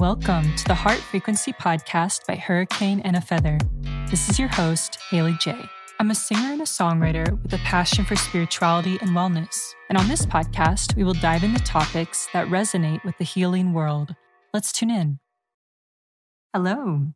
Welcome 0.00 0.54
to 0.56 0.64
the 0.66 0.74
Heart 0.74 0.98
Frequency 0.98 1.54
Podcast 1.54 2.26
by 2.26 2.36
Hurricane 2.36 3.00
and 3.00 3.16
a 3.16 3.20
Feather. 3.22 3.56
This 4.10 4.28
is 4.28 4.38
your 4.38 4.48
host, 4.48 4.98
Haley 5.08 5.38
J. 5.40 5.56
I'm 5.98 6.10
a 6.10 6.14
singer 6.14 6.52
and 6.52 6.60
a 6.60 6.64
songwriter 6.64 7.42
with 7.42 7.54
a 7.54 7.58
passion 7.58 8.04
for 8.04 8.14
spirituality 8.14 8.98
and 9.00 9.12
wellness. 9.12 9.72
And 9.88 9.96
on 9.96 10.06
this 10.06 10.26
podcast, 10.26 10.96
we 10.96 11.04
will 11.04 11.14
dive 11.14 11.44
into 11.44 11.64
topics 11.64 12.28
that 12.34 12.48
resonate 12.48 13.02
with 13.04 13.16
the 13.16 13.24
healing 13.24 13.72
world. 13.72 14.14
Let's 14.52 14.70
tune 14.70 14.90
in. 14.90 15.18
Hello. 16.52 17.06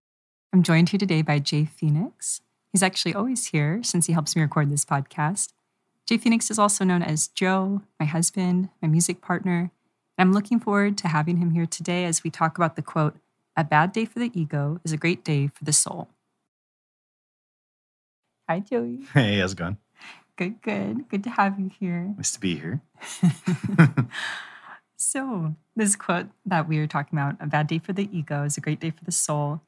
I'm 0.54 0.62
joined 0.62 0.88
here 0.88 0.98
today 0.98 1.20
by 1.20 1.38
Jay 1.38 1.66
Phoenix. 1.66 2.40
He's 2.72 2.82
actually 2.82 3.12
always 3.12 3.48
here 3.48 3.82
since 3.82 4.06
he 4.06 4.14
helps 4.14 4.34
me 4.34 4.40
record 4.40 4.70
this 4.70 4.86
podcast. 4.86 5.48
Jay 6.06 6.16
Phoenix 6.16 6.50
is 6.50 6.58
also 6.58 6.84
known 6.84 7.02
as 7.02 7.28
Joe, 7.28 7.82
my 8.00 8.06
husband, 8.06 8.70
my 8.80 8.88
music 8.88 9.20
partner, 9.20 9.70
I'm 10.20 10.34
looking 10.34 10.60
forward 10.60 10.98
to 10.98 11.08
having 11.08 11.38
him 11.38 11.52
here 11.52 11.64
today 11.64 12.04
as 12.04 12.22
we 12.22 12.28
talk 12.28 12.58
about 12.58 12.76
the 12.76 12.82
quote, 12.82 13.16
A 13.56 13.64
bad 13.64 13.90
day 13.92 14.04
for 14.04 14.18
the 14.18 14.30
ego 14.38 14.78
is 14.84 14.92
a 14.92 14.98
great 14.98 15.24
day 15.24 15.46
for 15.46 15.64
the 15.64 15.72
soul. 15.72 16.10
Hi, 18.46 18.60
Joey. 18.60 19.06
Hey, 19.14 19.38
how's 19.38 19.52
it 19.52 19.58
going? 19.58 19.78
Good, 20.36 20.60
good. 20.60 21.08
Good 21.08 21.24
to 21.24 21.30
have 21.30 21.58
you 21.58 21.70
here. 21.80 22.12
Nice 22.18 22.32
to 22.32 22.40
be 22.40 22.56
here. 22.56 22.82
so, 24.96 25.54
this 25.74 25.96
quote 25.96 26.26
that 26.44 26.68
we 26.68 26.78
were 26.78 26.86
talking 26.86 27.18
about, 27.18 27.36
A 27.40 27.46
bad 27.46 27.66
day 27.66 27.78
for 27.78 27.94
the 27.94 28.06
ego 28.14 28.42
is 28.42 28.58
a 28.58 28.60
great 28.60 28.80
day 28.80 28.90
for 28.90 29.04
the 29.04 29.12
soul. 29.12 29.62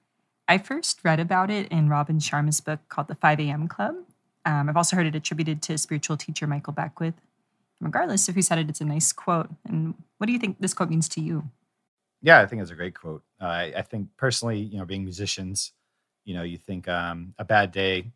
I 0.46 0.58
first 0.58 1.00
read 1.02 1.18
about 1.18 1.50
it 1.50 1.66
in 1.72 1.88
Robin 1.88 2.18
Sharma's 2.18 2.60
book 2.60 2.80
called 2.90 3.08
The 3.08 3.14
5 3.14 3.40
a.m. 3.40 3.68
Club. 3.68 3.94
Um, 4.44 4.68
I've 4.68 4.76
also 4.76 4.96
heard 4.96 5.06
it 5.06 5.14
attributed 5.14 5.62
to 5.62 5.78
spiritual 5.78 6.18
teacher 6.18 6.46
Michael 6.46 6.74
Beckwith 6.74 7.14
regardless 7.82 8.28
if 8.28 8.34
he 8.34 8.42
said 8.42 8.58
it, 8.58 8.68
it's 8.68 8.80
a 8.80 8.84
nice 8.84 9.12
quote. 9.12 9.50
And 9.66 9.94
what 10.18 10.26
do 10.26 10.32
you 10.32 10.38
think 10.38 10.58
this 10.60 10.74
quote 10.74 10.90
means 10.90 11.08
to 11.10 11.20
you? 11.20 11.50
Yeah, 12.22 12.40
I 12.40 12.46
think 12.46 12.62
it's 12.62 12.70
a 12.70 12.76
great 12.76 12.94
quote. 12.94 13.22
Uh, 13.40 13.46
I, 13.46 13.72
I, 13.78 13.82
think 13.82 14.08
personally, 14.16 14.60
you 14.60 14.78
know, 14.78 14.84
being 14.84 15.02
musicians, 15.02 15.72
you 16.24 16.34
know, 16.34 16.42
you 16.42 16.56
think 16.56 16.88
um, 16.88 17.34
a 17.38 17.44
bad 17.44 17.72
day 17.72 18.12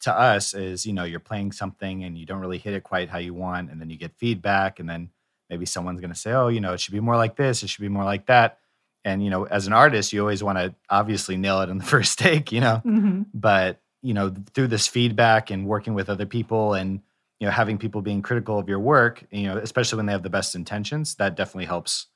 to 0.00 0.12
us 0.12 0.54
is, 0.54 0.86
you 0.86 0.94
know, 0.94 1.04
you're 1.04 1.20
playing 1.20 1.52
something 1.52 2.02
and 2.04 2.16
you 2.16 2.24
don't 2.24 2.40
really 2.40 2.56
hit 2.56 2.72
it 2.72 2.82
quite 2.82 3.10
how 3.10 3.18
you 3.18 3.34
want, 3.34 3.70
and 3.70 3.78
then 3.78 3.90
you 3.90 3.98
get 3.98 4.16
feedback, 4.16 4.80
and 4.80 4.88
then 4.88 5.10
maybe 5.50 5.66
someone's 5.66 6.00
going 6.00 6.12
to 6.12 6.18
say, 6.18 6.32
oh, 6.32 6.48
you 6.48 6.60
know, 6.60 6.72
it 6.72 6.80
should 6.80 6.94
be 6.94 7.00
more 7.00 7.16
like 7.16 7.36
this, 7.36 7.62
it 7.62 7.68
should 7.68 7.82
be 7.82 7.88
more 7.88 8.04
like 8.04 8.26
that. 8.26 8.58
And 9.04 9.22
you 9.22 9.30
know, 9.30 9.44
as 9.44 9.66
an 9.66 9.74
artist, 9.74 10.12
you 10.12 10.20
always 10.20 10.42
want 10.42 10.58
to 10.58 10.74
obviously 10.88 11.36
nail 11.36 11.60
it 11.60 11.68
in 11.68 11.76
the 11.76 11.84
first 11.96 12.18
take, 12.18 12.52
you 12.52 12.60
know, 12.60 12.80
mm-hmm. 12.84 13.22
but 13.34 13.80
you 14.02 14.14
know, 14.14 14.34
through 14.54 14.68
this 14.68 14.86
feedback 14.86 15.50
and 15.50 15.66
working 15.66 15.92
with 15.92 16.08
other 16.08 16.24
people 16.24 16.72
and 16.72 17.02
you 17.40 17.46
know 17.46 17.50
having 17.50 17.78
people 17.78 18.02
being 18.02 18.22
critical 18.22 18.58
of 18.58 18.68
your 18.68 18.78
work 18.78 19.24
you 19.30 19.48
know 19.48 19.56
especially 19.56 19.96
when 19.96 20.06
they 20.06 20.12
have 20.12 20.22
the 20.22 20.30
best 20.30 20.54
intentions 20.54 21.16
that 21.16 21.34
definitely 21.34 21.64
helps 21.64 22.06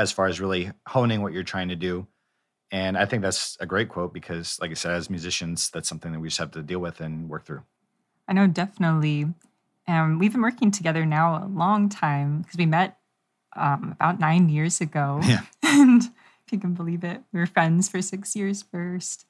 as 0.00 0.10
far 0.10 0.26
as 0.26 0.40
really 0.40 0.72
honing 0.86 1.20
what 1.20 1.32
you're 1.34 1.42
trying 1.42 1.68
to 1.68 1.76
do. 1.76 2.06
And 2.72 2.96
i 2.96 3.04
think 3.04 3.22
that's 3.22 3.56
a 3.60 3.66
great 3.66 3.88
quote 3.88 4.14
because 4.14 4.58
like 4.60 4.70
i 4.70 4.74
said 4.74 4.92
as 4.92 5.10
musicians 5.10 5.70
that's 5.70 5.88
something 5.88 6.12
that 6.12 6.20
we 6.20 6.28
just 6.28 6.38
have 6.38 6.52
to 6.52 6.62
deal 6.62 6.78
with 6.78 7.00
and 7.00 7.28
work 7.28 7.44
through. 7.44 7.62
I 8.28 8.32
know 8.32 8.46
definitely 8.46 9.26
um, 9.88 10.18
we've 10.18 10.32
been 10.32 10.42
working 10.42 10.70
together 10.70 11.04
now 11.04 11.44
a 11.44 11.46
long 11.46 11.88
time 11.88 12.42
because 12.42 12.56
we 12.56 12.66
met 12.66 12.96
um, 13.56 13.90
about 13.92 14.20
nine 14.20 14.48
years 14.48 14.80
ago. 14.80 15.20
Yeah. 15.26 15.40
and 15.62 16.02
if 16.02 16.52
you 16.52 16.58
can 16.58 16.74
believe 16.74 17.04
it 17.04 17.22
we 17.32 17.40
were 17.40 17.46
friends 17.46 17.88
for 17.88 18.00
six 18.00 18.34
years 18.34 18.62
first. 18.62 19.26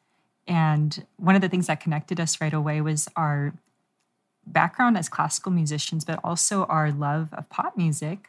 And 0.46 1.06
one 1.16 1.34
of 1.34 1.40
the 1.40 1.48
things 1.48 1.66
that 1.66 1.80
connected 1.80 2.20
us 2.20 2.40
right 2.40 2.52
away 2.52 2.80
was 2.80 3.08
our 3.16 3.54
background 4.46 4.96
as 4.96 5.08
classical 5.08 5.52
musicians, 5.52 6.04
but 6.04 6.18
also 6.24 6.64
our 6.64 6.90
love 6.90 7.28
of 7.32 7.48
pop 7.48 7.76
music, 7.76 8.28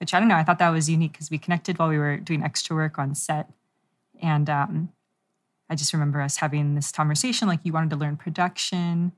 which 0.00 0.14
I 0.14 0.18
don't 0.18 0.28
know, 0.28 0.36
I 0.36 0.44
thought 0.44 0.58
that 0.58 0.70
was 0.70 0.88
unique 0.88 1.12
because 1.12 1.30
we 1.30 1.38
connected 1.38 1.78
while 1.78 1.88
we 1.88 1.98
were 1.98 2.16
doing 2.16 2.42
extra 2.42 2.74
work 2.74 2.98
on 2.98 3.14
set. 3.14 3.50
And 4.22 4.48
um, 4.48 4.90
I 5.68 5.74
just 5.74 5.92
remember 5.92 6.20
us 6.20 6.36
having 6.36 6.74
this 6.74 6.90
conversation 6.90 7.48
like 7.48 7.60
you 7.64 7.72
wanted 7.72 7.90
to 7.90 7.96
learn 7.96 8.16
production. 8.16 9.12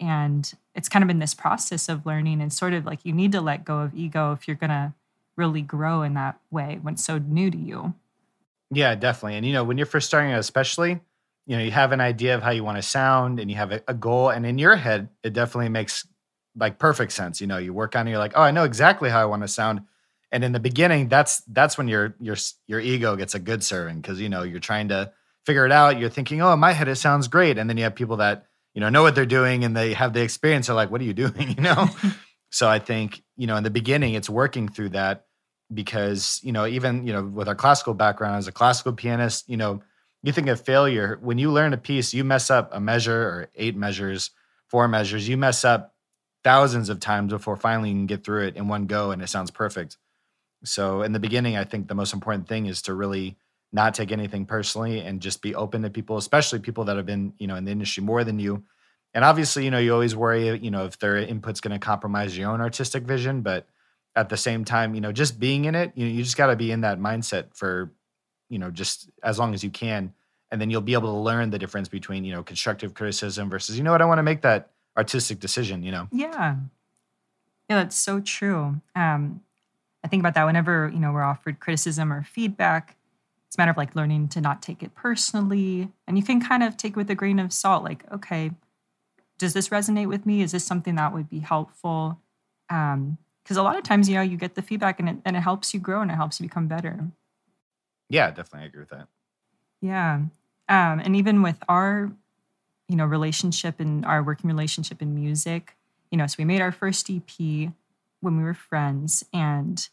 And 0.00 0.52
it's 0.74 0.88
kind 0.88 1.02
of 1.02 1.08
been 1.08 1.20
this 1.20 1.34
process 1.34 1.88
of 1.88 2.04
learning 2.04 2.40
and 2.40 2.52
sort 2.52 2.72
of 2.72 2.84
like 2.84 3.00
you 3.04 3.12
need 3.12 3.32
to 3.32 3.40
let 3.40 3.64
go 3.64 3.78
of 3.78 3.94
ego 3.94 4.32
if 4.32 4.48
you're 4.48 4.56
going 4.56 4.70
to 4.70 4.92
really 5.36 5.62
grow 5.62 6.02
in 6.02 6.14
that 6.14 6.38
way 6.50 6.78
when 6.82 6.94
it's 6.94 7.04
so 7.04 7.18
new 7.18 7.50
to 7.50 7.58
you. 7.58 7.94
Yeah, 8.70 8.94
definitely. 8.94 9.36
And 9.36 9.46
you 9.46 9.52
know, 9.52 9.64
when 9.64 9.78
you're 9.78 9.86
first 9.86 10.06
starting 10.06 10.32
out, 10.32 10.40
especially, 10.40 11.00
you 11.46 11.56
know 11.56 11.62
you 11.62 11.70
have 11.70 11.92
an 11.92 12.00
idea 12.00 12.34
of 12.34 12.42
how 12.42 12.50
you 12.50 12.64
want 12.64 12.76
to 12.76 12.82
sound 12.82 13.38
and 13.38 13.50
you 13.50 13.56
have 13.56 13.72
a, 13.72 13.82
a, 13.88 13.94
goal 13.94 14.30
and 14.30 14.46
in 14.46 14.58
your 14.58 14.76
head 14.76 15.08
it 15.22 15.32
definitely 15.32 15.68
makes 15.68 16.06
like 16.56 16.78
perfect 16.78 17.12
sense 17.12 17.40
you 17.40 17.46
know 17.46 17.58
you 17.58 17.72
work 17.72 17.96
on 17.96 18.06
it 18.06 18.10
you're 18.10 18.18
like 18.18 18.32
oh 18.34 18.42
i 18.42 18.50
know 18.50 18.64
exactly 18.64 19.10
how 19.10 19.20
i 19.20 19.24
want 19.24 19.42
to 19.42 19.48
sound. 19.48 19.82
And 20.32 20.42
in 20.42 20.50
the 20.50 20.60
beginning 20.60 21.08
that's 21.08 21.42
that's 21.42 21.78
when 21.78 21.86
your 21.86 22.16
your 22.18 22.36
your 22.66 22.80
ego 22.80 23.14
gets 23.14 23.36
a 23.36 23.38
good 23.38 23.62
serving 23.62 24.00
because 24.00 24.20
you 24.20 24.28
know 24.28 24.42
you're 24.42 24.58
trying 24.58 24.88
to 24.88 25.12
figure 25.46 25.64
it 25.64 25.70
out 25.70 26.00
you're 26.00 26.10
thinking 26.10 26.42
oh 26.42 26.52
in 26.52 26.58
my 26.58 26.72
head 26.72 26.88
it 26.88 26.96
sounds 26.96 27.28
great. 27.28 27.56
And 27.56 27.70
then 27.70 27.76
you 27.76 27.84
have 27.84 27.94
people 27.94 28.16
that 28.16 28.46
you 28.74 28.80
know 28.80 28.88
know 28.88 29.02
what 29.02 29.14
they're 29.14 29.26
doing 29.26 29.62
and 29.62 29.76
they 29.76 29.92
have 29.92 30.12
the 30.12 30.22
experience 30.22 30.66
they're 30.66 30.74
like 30.74 30.90
what 30.90 31.00
are 31.00 31.04
you 31.04 31.14
doing? 31.24 31.54
You 31.56 31.62
know? 31.62 31.88
So 32.50 32.68
i 32.68 32.78
think 32.78 33.20
you 33.36 33.48
know 33.48 33.56
in 33.56 33.64
the 33.64 33.70
beginning 33.70 34.14
it's 34.14 34.30
working 34.30 34.68
through 34.68 34.90
that 34.90 35.26
because 35.72 36.40
you 36.44 36.52
know 36.52 36.66
even 36.66 37.04
you 37.04 37.12
know 37.12 37.24
with 37.24 37.48
our 37.48 37.56
classical 37.56 37.94
background 37.94 38.36
as 38.36 38.46
a 38.46 38.52
classical 38.52 38.92
pianist 38.92 39.48
you 39.48 39.56
know 39.56 39.82
you 40.24 40.32
think 40.32 40.48
of 40.48 40.60
failure 40.60 41.18
when 41.20 41.36
you 41.36 41.52
learn 41.52 41.72
a 41.72 41.78
piece 41.78 42.14
you 42.14 42.24
mess 42.24 42.50
up 42.50 42.70
a 42.72 42.80
measure 42.80 43.22
or 43.22 43.48
eight 43.54 43.76
measures 43.76 44.30
four 44.68 44.88
measures 44.88 45.28
you 45.28 45.36
mess 45.36 45.64
up 45.64 45.94
thousands 46.42 46.88
of 46.88 46.98
times 46.98 47.32
before 47.32 47.56
finally 47.56 47.90
you 47.90 47.94
can 47.94 48.06
get 48.06 48.24
through 48.24 48.46
it 48.46 48.56
in 48.56 48.66
one 48.66 48.86
go 48.86 49.10
and 49.10 49.22
it 49.22 49.28
sounds 49.28 49.50
perfect. 49.50 49.96
So 50.64 51.02
in 51.02 51.12
the 51.12 51.20
beginning 51.20 51.56
i 51.56 51.64
think 51.64 51.88
the 51.88 51.94
most 51.94 52.14
important 52.14 52.48
thing 52.48 52.66
is 52.66 52.82
to 52.82 52.94
really 52.94 53.36
not 53.72 53.92
take 53.92 54.12
anything 54.12 54.46
personally 54.46 55.00
and 55.00 55.20
just 55.20 55.42
be 55.42 55.54
open 55.54 55.82
to 55.82 55.90
people 55.90 56.16
especially 56.16 56.58
people 56.58 56.84
that 56.84 56.96
have 56.96 57.06
been 57.06 57.34
you 57.38 57.46
know 57.46 57.56
in 57.56 57.64
the 57.64 57.72
industry 57.72 58.02
more 58.02 58.24
than 58.24 58.38
you. 58.38 58.64
And 59.12 59.24
obviously 59.24 59.64
you 59.64 59.70
know 59.70 59.78
you 59.78 59.92
always 59.92 60.16
worry 60.16 60.58
you 60.58 60.70
know 60.70 60.86
if 60.86 60.98
their 60.98 61.16
input's 61.16 61.60
going 61.60 61.78
to 61.78 61.84
compromise 61.84 62.36
your 62.36 62.50
own 62.50 62.62
artistic 62.62 63.04
vision 63.04 63.42
but 63.42 63.68
at 64.16 64.30
the 64.30 64.36
same 64.38 64.64
time 64.64 64.94
you 64.94 65.02
know 65.02 65.12
just 65.12 65.38
being 65.38 65.66
in 65.66 65.74
it 65.74 65.92
you 65.94 66.06
know 66.06 66.12
you 66.12 66.22
just 66.22 66.36
got 66.36 66.46
to 66.46 66.56
be 66.56 66.72
in 66.72 66.80
that 66.80 66.98
mindset 66.98 67.54
for 67.54 67.92
you 68.48 68.58
know 68.58 68.70
just 68.70 69.10
as 69.22 69.38
long 69.38 69.54
as 69.54 69.64
you 69.64 69.70
can 69.70 70.12
and 70.50 70.60
then 70.60 70.70
you'll 70.70 70.80
be 70.80 70.92
able 70.92 71.12
to 71.12 71.18
learn 71.18 71.50
the 71.50 71.58
difference 71.58 71.88
between 71.88 72.24
you 72.24 72.32
know 72.32 72.42
constructive 72.42 72.94
criticism 72.94 73.50
versus 73.50 73.76
you 73.76 73.82
know 73.82 73.92
what? 73.92 74.02
I 74.02 74.04
want 74.04 74.18
to 74.18 74.22
make 74.22 74.42
that 74.42 74.70
artistic 74.96 75.40
decision 75.40 75.82
you 75.82 75.92
know? 75.92 76.08
Yeah. 76.12 76.56
Yeah 77.68 77.76
that's 77.76 77.96
so 77.96 78.20
true. 78.20 78.80
Um 78.94 79.40
i 80.04 80.08
think 80.08 80.20
about 80.20 80.34
that 80.34 80.44
whenever 80.44 80.90
you 80.92 81.00
know 81.00 81.12
we're 81.12 81.22
offered 81.22 81.60
criticism 81.60 82.12
or 82.12 82.22
feedback 82.22 82.96
it's 83.46 83.56
a 83.56 83.60
matter 83.60 83.70
of 83.70 83.76
like 83.76 83.96
learning 83.96 84.28
to 84.28 84.40
not 84.40 84.60
take 84.60 84.82
it 84.82 84.94
personally 84.94 85.90
and 86.06 86.18
you 86.18 86.22
can 86.22 86.40
kind 86.40 86.62
of 86.62 86.76
take 86.76 86.92
it 86.92 86.96
with 86.96 87.10
a 87.10 87.14
grain 87.14 87.38
of 87.38 87.52
salt 87.52 87.82
like 87.82 88.04
okay 88.12 88.50
does 89.38 89.52
this 89.52 89.70
resonate 89.70 90.06
with 90.06 90.26
me? 90.26 90.42
Is 90.42 90.52
this 90.52 90.64
something 90.64 90.94
that 90.94 91.12
would 91.12 91.28
be 91.28 91.40
helpful? 91.40 92.20
Um 92.70 93.18
because 93.42 93.56
a 93.58 93.62
lot 93.62 93.76
of 93.76 93.82
times 93.82 94.08
you 94.08 94.14
know 94.14 94.22
you 94.22 94.36
get 94.36 94.54
the 94.54 94.62
feedback 94.62 95.00
and 95.00 95.08
it, 95.08 95.16
and 95.24 95.36
it 95.36 95.40
helps 95.40 95.74
you 95.74 95.80
grow 95.80 96.00
and 96.00 96.10
it 96.10 96.14
helps 96.14 96.40
you 96.40 96.46
become 96.46 96.66
better 96.66 97.10
yeah, 98.08 98.30
definitely 98.30 98.68
agree 98.68 98.80
with 98.80 98.90
that. 98.90 99.08
Yeah. 99.80 100.14
Um, 100.68 101.00
and 101.00 101.14
even 101.16 101.42
with 101.42 101.58
our, 101.68 102.12
you 102.88 102.96
know, 102.96 103.06
relationship 103.06 103.80
and 103.80 104.04
our 104.04 104.22
working 104.22 104.48
relationship 104.48 105.02
in 105.02 105.14
music, 105.14 105.76
you 106.10 106.18
know, 106.18 106.26
so 106.26 106.36
we 106.38 106.44
made 106.44 106.60
our 106.60 106.72
first 106.72 107.10
EP 107.10 107.70
when 108.20 108.36
we 108.36 108.42
were 108.42 108.54
friends 108.54 109.24
and 109.32 109.88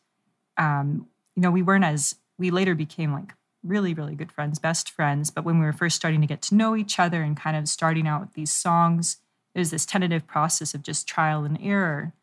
um, 0.58 1.08
you 1.36 1.42
know, 1.42 1.52
we 1.52 1.62
weren't 1.62 1.86
as 1.86 2.16
we 2.38 2.52
later 2.52 2.76
became 2.76 3.14
like 3.14 3.34
really, 3.64 3.94
really 3.94 4.16
good 4.16 4.32
friends, 4.32 4.60
best 4.60 4.90
friends. 4.90 5.30
But 5.30 5.46
when 5.46 5.60
we 5.60 5.66
were 5.66 5.74
first 5.74 5.96
starting 5.96 6.22
to 6.22 6.28
get 6.28 6.42
to 6.44 6.56
know 6.56 6.76
each 6.76 7.00
other 7.00 7.22
and 7.22 7.38
kind 7.38 7.56
of 7.56 7.68
starting 7.68 8.08
out 8.08 8.22
with 8.22 8.34
these 8.34 8.52
songs, 8.52 9.18
was 9.56 9.72
this 9.72 9.86
tentative 9.86 10.26
process 10.28 10.74
of 10.74 10.82
just 10.82 11.08
trial 11.08 11.44
and 11.44 11.60
error. 11.62 12.14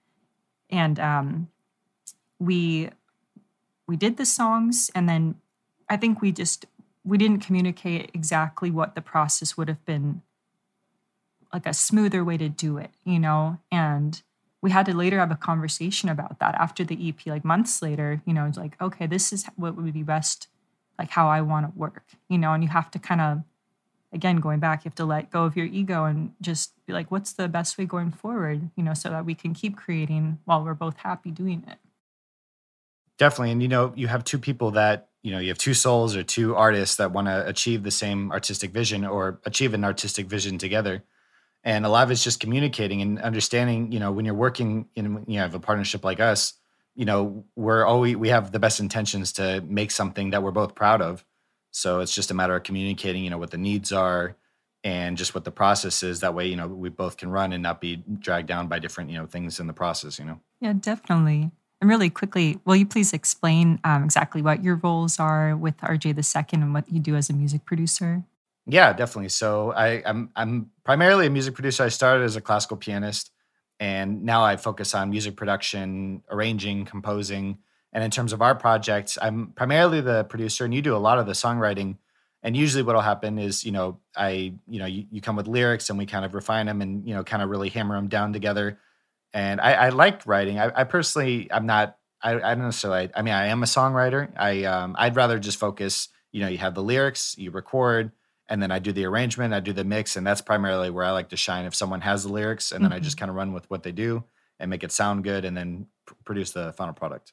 And 0.70 0.99
um, 0.99 1.49
we 2.38 2.91
we 3.87 3.97
did 3.97 4.16
the 4.16 4.26
songs 4.26 4.91
and 4.94 5.09
then 5.09 5.37
I 5.88 5.97
think 5.97 6.21
we 6.21 6.32
just 6.32 6.66
we 7.04 7.17
didn't 7.17 7.44
communicate 7.44 8.11
exactly 8.12 8.70
what 8.70 8.94
the 8.94 9.00
process 9.00 9.56
would 9.56 9.69
have 9.69 9.85
been 9.85 10.23
like 11.52 11.67
a 11.67 11.73
smoother 11.73 12.25
way 12.25 12.37
to 12.37 12.49
do 12.49 12.76
it, 12.76 12.90
you 13.05 13.19
know? 13.19 13.58
And 13.73 14.20
we 14.61 14.70
had 14.70 14.87
to 14.87 14.94
later 14.94 15.19
have 15.19 15.31
a 15.31 15.37
conversation 15.37 16.08
about 16.08 16.38
that 16.40 16.55
after 16.56 16.85
the 16.85 17.08
EP, 17.08 17.26
like 17.26 17.44
months 17.44 17.81
later, 17.81 18.23
you 18.26 18.35
know, 18.35 18.44
it's 18.44 18.58
like, 18.58 18.81
okay, 18.81 19.06
this 19.06 19.32
is 19.32 19.46
what 19.56 19.76
would 19.76 19.93
be 19.94 20.02
best, 20.02 20.49
like 20.99 21.11
how 21.11 21.29
I 21.29 21.40
want 21.40 21.67
to 21.67 21.79
work, 21.79 22.05
you 22.29 22.38
know, 22.38 22.52
and 22.52 22.62
you 22.62 22.69
have 22.69 22.91
to 22.91 22.99
kind 22.99 23.20
of, 23.20 23.43
again, 24.12 24.37
going 24.37 24.58
back, 24.58 24.84
you 24.84 24.88
have 24.91 24.96
to 24.96 25.05
let 25.05 25.31
go 25.31 25.44
of 25.44 25.56
your 25.56 25.67
ego 25.67 26.05
and 26.05 26.34
just 26.41 26.73
be 26.87 26.93
like, 26.93 27.11
what's 27.11 27.32
the 27.32 27.49
best 27.49 27.79
way 27.79 27.87
going 27.87 28.11
forward, 28.11 28.69
you 28.76 28.82
know, 28.82 28.94
so 28.94 29.08
that 29.11 29.25
we 29.25 29.34
can 29.34 29.55
keep 29.55 29.76
creating 29.76 30.38
while 30.44 30.62
we're 30.62 30.75
both 30.75 30.99
happy 30.99 31.31
doing 31.31 31.64
it. 31.69 31.79
Definitely. 33.19 33.53
And, 33.53 33.62
you 33.62 33.69
know, 33.69 33.93
you 33.94 34.09
have 34.09 34.25
two 34.25 34.38
people 34.38 34.70
that 34.73 35.09
you 35.23 35.32
know 35.32 35.41
you 35.41 35.49
have 35.49 35.59
two 35.59 35.75
souls 35.75 36.17
or 36.17 36.23
two 36.23 36.55
artists 36.55 36.97
that 36.97 37.12
want 37.12 37.26
to 37.26 37.47
achieve 37.47 37.82
the 37.82 37.91
same 37.91 38.31
artistic 38.31 38.70
vision 38.70 39.05
or 39.05 39.41
achieve 39.44 39.75
an 39.75 39.85
artistic 39.85 40.26
vision 40.26 40.59
together 40.59 41.03
and 41.65 41.85
a 41.85 41.88
lot 41.88 42.05
of 42.05 42.12
it's 42.12 42.23
just 42.23 42.38
communicating 42.38 43.03
and 43.03 43.19
understanding 43.19 43.91
you 43.91 43.99
know 43.99 44.12
when 44.12 44.25
you're 44.25 44.32
working 44.32 44.87
in 44.94 45.25
you 45.26 45.37
know 45.37 45.43
have 45.43 45.56
a 45.56 45.61
partnership 45.61 46.05
like 46.05 46.20
us 46.20 46.55
you 46.94 47.05
know 47.05 47.44
we're 47.56 47.85
always 47.85 48.17
we 48.17 48.29
have 48.29 48.53
the 48.53 48.61
best 48.61 48.79
intentions 48.79 49.32
to 49.32 49.61
make 49.62 49.91
something 49.91 50.31
that 50.31 50.43
we're 50.43 50.53
both 50.53 50.76
proud 50.76 51.03
of 51.03 51.25
So 51.70 52.00
it's 52.00 52.15
just 52.15 52.31
a 52.31 52.35
matter 52.35 52.56
of 52.56 52.62
communicating, 52.62 53.25
you 53.25 53.31
know, 53.31 53.38
what 53.38 53.50
the 53.50 53.59
needs 53.59 53.93
are 53.93 54.37
and 54.85 55.17
just 55.17 55.35
what 55.35 55.44
the 55.44 55.50
process 55.50 56.03
is. 56.03 56.20
That 56.20 56.35
way, 56.35 56.47
you 56.47 56.56
know, 56.56 56.67
we 56.67 56.88
both 56.88 57.17
can 57.17 57.31
run 57.31 57.53
and 57.53 57.62
not 57.62 57.81
be 57.81 58.03
dragged 58.19 58.49
down 58.49 58.69
by 58.69 58.79
different, 58.79 59.11
you 59.11 59.19
know, 59.19 59.26
things 59.26 59.61
in 59.61 59.67
the 59.67 59.73
process, 59.73 60.19
you 60.19 60.25
know? 60.25 60.41
Yeah, 60.61 60.73
definitely. 60.73 61.50
And 61.80 61.88
really 61.88 62.10
quickly, 62.10 62.58
will 62.64 62.75
you 62.75 62.86
please 62.86 63.12
explain 63.12 63.78
um, 63.84 64.04
exactly 64.04 64.42
what 64.42 64.64
your 64.64 64.76
roles 64.76 65.20
are 65.20 65.56
with 65.56 65.76
RJ 65.78 66.16
the 66.16 66.25
Second 66.25 66.62
and 66.62 66.75
what 66.75 66.90
you 66.92 66.98
do 66.98 67.14
as 67.14 67.30
a 67.30 67.32
music 67.32 67.64
producer? 67.64 68.25
Yeah, 68.66 68.92
definitely. 68.92 69.30
So 69.30 69.72
I, 69.72 70.02
I'm 70.04 70.30
I'm 70.36 70.70
primarily 70.84 71.26
a 71.26 71.30
music 71.30 71.54
producer. 71.54 71.84
I 71.84 71.88
started 71.88 72.25
as 72.25 72.36
a 72.36 72.40
classical 72.40 72.76
pianist, 72.76 73.30
and 73.78 74.25
now 74.25 74.44
I 74.44 74.56
focus 74.56 74.94
on 74.94 75.08
music 75.08 75.36
production, 75.36 76.22
arranging, 76.30 76.84
composing. 76.84 77.58
And 77.92 78.04
in 78.04 78.10
terms 78.10 78.34
of 78.34 78.42
our 78.42 78.54
projects, 78.54 79.16
I'm 79.22 79.52
primarily 79.52 80.00
the 80.00 80.24
producer, 80.24 80.64
and 80.64 80.74
you 80.74 80.82
do 80.82 80.94
a 80.94 80.98
lot 80.98 81.19
of 81.19 81.26
the 81.26 81.32
songwriting. 81.32 81.96
And 82.42 82.56
usually, 82.56 82.82
what'll 82.82 83.00
happen 83.00 83.38
is, 83.38 83.64
you 83.64 83.72
know, 83.72 83.98
I, 84.14 84.52
you 84.69 84.78
know, 84.78 84.86
you, 84.86 85.06
you 85.10 85.20
come 85.20 85.36
with 85.36 85.48
lyrics, 85.48 85.88
and 85.88 85.98
we 85.98 86.06
kind 86.06 86.24
of 86.24 86.34
refine 86.34 86.66
them, 86.66 86.82
and 86.82 87.06
you 87.08 87.14
know, 87.14 87.24
kind 87.24 87.42
of 87.42 87.48
really 87.48 87.70
hammer 87.70 87.94
them 87.94 88.08
down 88.08 88.32
together 88.32 88.78
and 89.32 89.60
I, 89.60 89.72
I 89.72 89.88
like 89.90 90.26
writing. 90.26 90.58
I, 90.58 90.70
I, 90.75 90.84
personally, 90.84 91.50
I'm 91.52 91.66
not. 91.66 91.96
I, 92.22 92.34
I 92.34 92.54
don't 92.54 92.64
necessarily. 92.64 93.10
I 93.14 93.22
mean, 93.22 93.34
I 93.34 93.46
am 93.46 93.62
a 93.62 93.66
songwriter. 93.66 94.30
I 94.36 94.64
um, 94.64 94.96
I'd 94.98 95.16
rather 95.16 95.38
just 95.38 95.58
focus. 95.58 96.08
You 96.32 96.42
know, 96.42 96.48
you 96.48 96.58
have 96.58 96.75
the 96.75 96.82
lyrics, 96.82 97.36
you 97.38 97.50
record, 97.50 98.12
and 98.48 98.62
then 98.62 98.70
I 98.70 98.78
do 98.78 98.92
the 98.92 99.04
arrangement, 99.04 99.54
I 99.54 99.60
do 99.60 99.72
the 99.72 99.84
mix, 99.84 100.16
and 100.16 100.26
that's 100.26 100.40
primarily 100.40 100.90
where 100.90 101.04
I 101.04 101.10
like 101.10 101.28
to 101.30 101.36
shine. 101.36 101.64
If 101.64 101.75
someone 101.75 102.00
has 102.00 102.25
the 102.25 102.32
lyrics, 102.32 102.72
and 102.72 102.82
then 102.82 102.90
mm-hmm. 102.90 102.96
I 102.96 103.00
just 103.00 103.16
mm-hmm. 103.16 103.20
kind 103.20 103.30
of 103.30 103.36
run 103.36 103.52
with 103.52 103.69
what 103.70 103.82
they 103.82 103.92
do 103.92 104.25
and 104.58 104.70
make 104.70 104.82
it 104.82 104.92
sound 104.92 105.25
good, 105.25 105.44
and 105.44 105.56
then 105.56 105.86
pr- 106.06 106.14
produce 106.24 106.52
the 106.52 106.72
final 106.72 106.94
product. 106.94 107.32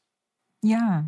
Yeah, 0.61 1.03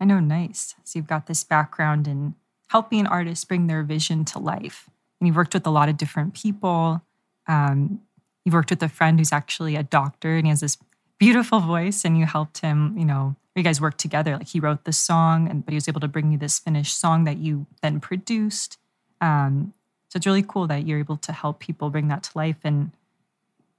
I 0.00 0.04
know. 0.04 0.20
Nice. 0.20 0.74
So 0.84 0.98
you've 0.98 1.08
got 1.08 1.26
this 1.26 1.44
background 1.44 2.06
in 2.06 2.34
helping 2.68 3.06
artists 3.06 3.44
bring 3.44 3.66
their 3.66 3.82
vision 3.82 4.24
to 4.26 4.38
life, 4.38 4.88
and 5.20 5.26
you've 5.26 5.36
worked 5.36 5.54
with 5.54 5.66
a 5.66 5.70
lot 5.70 5.88
of 5.88 5.96
different 5.96 6.34
people. 6.34 7.02
Um, 7.46 8.00
you've 8.48 8.54
worked 8.54 8.70
with 8.70 8.82
a 8.82 8.88
friend 8.88 9.18
who's 9.18 9.30
actually 9.30 9.76
a 9.76 9.82
doctor 9.82 10.36
and 10.36 10.46
he 10.46 10.48
has 10.48 10.60
this 10.60 10.78
beautiful 11.18 11.60
voice 11.60 12.02
and 12.02 12.16
you 12.16 12.24
helped 12.24 12.58
him, 12.58 12.96
you 12.96 13.04
know, 13.04 13.36
you 13.54 13.62
guys 13.62 13.78
worked 13.78 13.98
together. 13.98 14.38
Like 14.38 14.48
he 14.48 14.58
wrote 14.58 14.84
the 14.84 14.92
song 14.92 15.50
and 15.50 15.62
but 15.62 15.72
he 15.72 15.76
was 15.76 15.86
able 15.86 16.00
to 16.00 16.08
bring 16.08 16.32
you 16.32 16.38
this 16.38 16.58
finished 16.58 16.98
song 16.98 17.24
that 17.24 17.36
you 17.36 17.66
then 17.82 18.00
produced. 18.00 18.78
Um, 19.20 19.74
so 20.08 20.16
it's 20.16 20.24
really 20.24 20.42
cool 20.42 20.66
that 20.68 20.86
you're 20.86 20.98
able 20.98 21.18
to 21.18 21.32
help 21.32 21.60
people 21.60 21.90
bring 21.90 22.08
that 22.08 22.22
to 22.22 22.30
life 22.34 22.56
and 22.64 22.92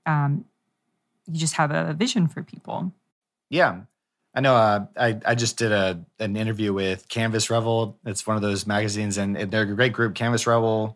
um, 0.06 0.46
you 1.26 1.40
just 1.40 1.56
have 1.56 1.72
a 1.72 1.94
vision 1.94 2.28
for 2.28 2.44
people. 2.44 2.94
Yeah. 3.50 3.82
I 4.36 4.42
know. 4.42 4.56
Uh, 4.56 4.86
I 4.96 5.20
I 5.26 5.34
just 5.34 5.58
did 5.58 5.72
a 5.72 6.06
an 6.20 6.36
interview 6.36 6.72
with 6.72 7.10
CanvasRebel. 7.10 7.96
It's 8.06 8.28
one 8.28 8.36
of 8.36 8.44
those 8.44 8.68
magazines, 8.68 9.18
and 9.18 9.36
they're 9.36 9.64
a 9.64 9.74
great 9.74 9.92
group. 9.92 10.14
CanvasRebel, 10.14 10.96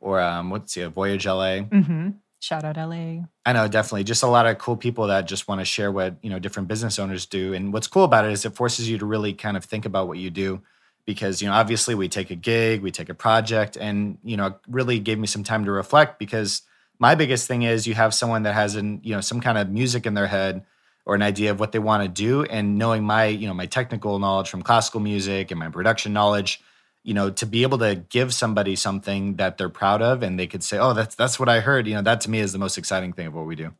or 0.00 0.20
um, 0.20 0.50
what's 0.50 0.74
the 0.74 0.90
VoyageLA. 0.90 1.68
Mm-hmm. 1.68 2.08
ShoutoutLA. 2.42 3.28
I 3.46 3.52
know, 3.52 3.68
definitely. 3.68 4.04
Just 4.04 4.24
a 4.24 4.26
lot 4.26 4.46
of 4.46 4.58
cool 4.58 4.76
people 4.76 5.06
that 5.06 5.26
just 5.26 5.46
want 5.46 5.60
to 5.60 5.64
share 5.64 5.92
what, 5.92 6.16
you 6.22 6.28
know, 6.28 6.40
different 6.40 6.68
business 6.68 6.98
owners 6.98 7.24
do. 7.24 7.54
And 7.54 7.72
what's 7.72 7.86
cool 7.86 8.04
about 8.04 8.24
it 8.24 8.32
is 8.32 8.44
it 8.44 8.54
forces 8.54 8.88
you 8.88 8.98
to 8.98 9.06
really 9.06 9.32
kind 9.32 9.56
of 9.56 9.64
think 9.64 9.86
about 9.86 10.08
what 10.08 10.18
you 10.18 10.28
do 10.28 10.60
because, 11.06 11.40
you 11.40 11.48
know, 11.48 11.54
obviously 11.54 11.94
we 11.94 12.08
take 12.08 12.30
a 12.30 12.36
gig, 12.36 12.82
we 12.82 12.90
take 12.90 13.08
a 13.08 13.14
project, 13.14 13.76
and, 13.76 14.18
you 14.24 14.36
know, 14.36 14.56
really 14.68 14.98
gave 14.98 15.18
me 15.18 15.26
some 15.26 15.44
time 15.44 15.64
to 15.64 15.72
reflect 15.72 16.18
because 16.18 16.62
my 16.98 17.14
biggest 17.14 17.46
thing 17.46 17.62
is 17.62 17.86
you 17.86 17.94
have 17.94 18.12
someone 18.12 18.42
that 18.42 18.54
has 18.54 18.74
an, 18.74 19.00
you 19.04 19.14
know, 19.14 19.20
some 19.20 19.40
kind 19.40 19.56
of 19.56 19.70
music 19.70 20.04
in 20.04 20.14
their 20.14 20.26
head 20.26 20.64
or 21.04 21.14
an 21.14 21.22
idea 21.22 21.50
of 21.50 21.60
what 21.60 21.72
they 21.72 21.78
want 21.78 22.02
to 22.02 22.08
do 22.08 22.44
and 22.44 22.76
knowing 22.76 23.04
my, 23.04 23.26
you 23.26 23.46
know, 23.46 23.54
my 23.54 23.66
technical 23.66 24.18
knowledge 24.18 24.48
from 24.48 24.62
classical 24.62 25.00
music 25.00 25.50
and 25.50 25.58
my 25.60 25.68
production 25.68 26.12
knowledge 26.12 26.60
you 27.02 27.14
know 27.14 27.30
to 27.30 27.46
be 27.46 27.62
able 27.62 27.78
to 27.78 27.94
give 27.94 28.32
somebody 28.32 28.76
something 28.76 29.36
that 29.36 29.58
they're 29.58 29.68
proud 29.68 30.02
of 30.02 30.22
and 30.22 30.38
they 30.38 30.46
could 30.46 30.62
say 30.62 30.78
oh 30.78 30.92
that's 30.92 31.14
that's 31.14 31.38
what 31.38 31.48
i 31.48 31.60
heard 31.60 31.86
you 31.86 31.94
know 31.94 32.02
that 32.02 32.20
to 32.20 32.30
me 32.30 32.38
is 32.38 32.52
the 32.52 32.58
most 32.58 32.78
exciting 32.78 33.12
thing 33.12 33.26
of 33.26 33.34
what 33.34 33.46
we 33.46 33.56
do. 33.56 33.72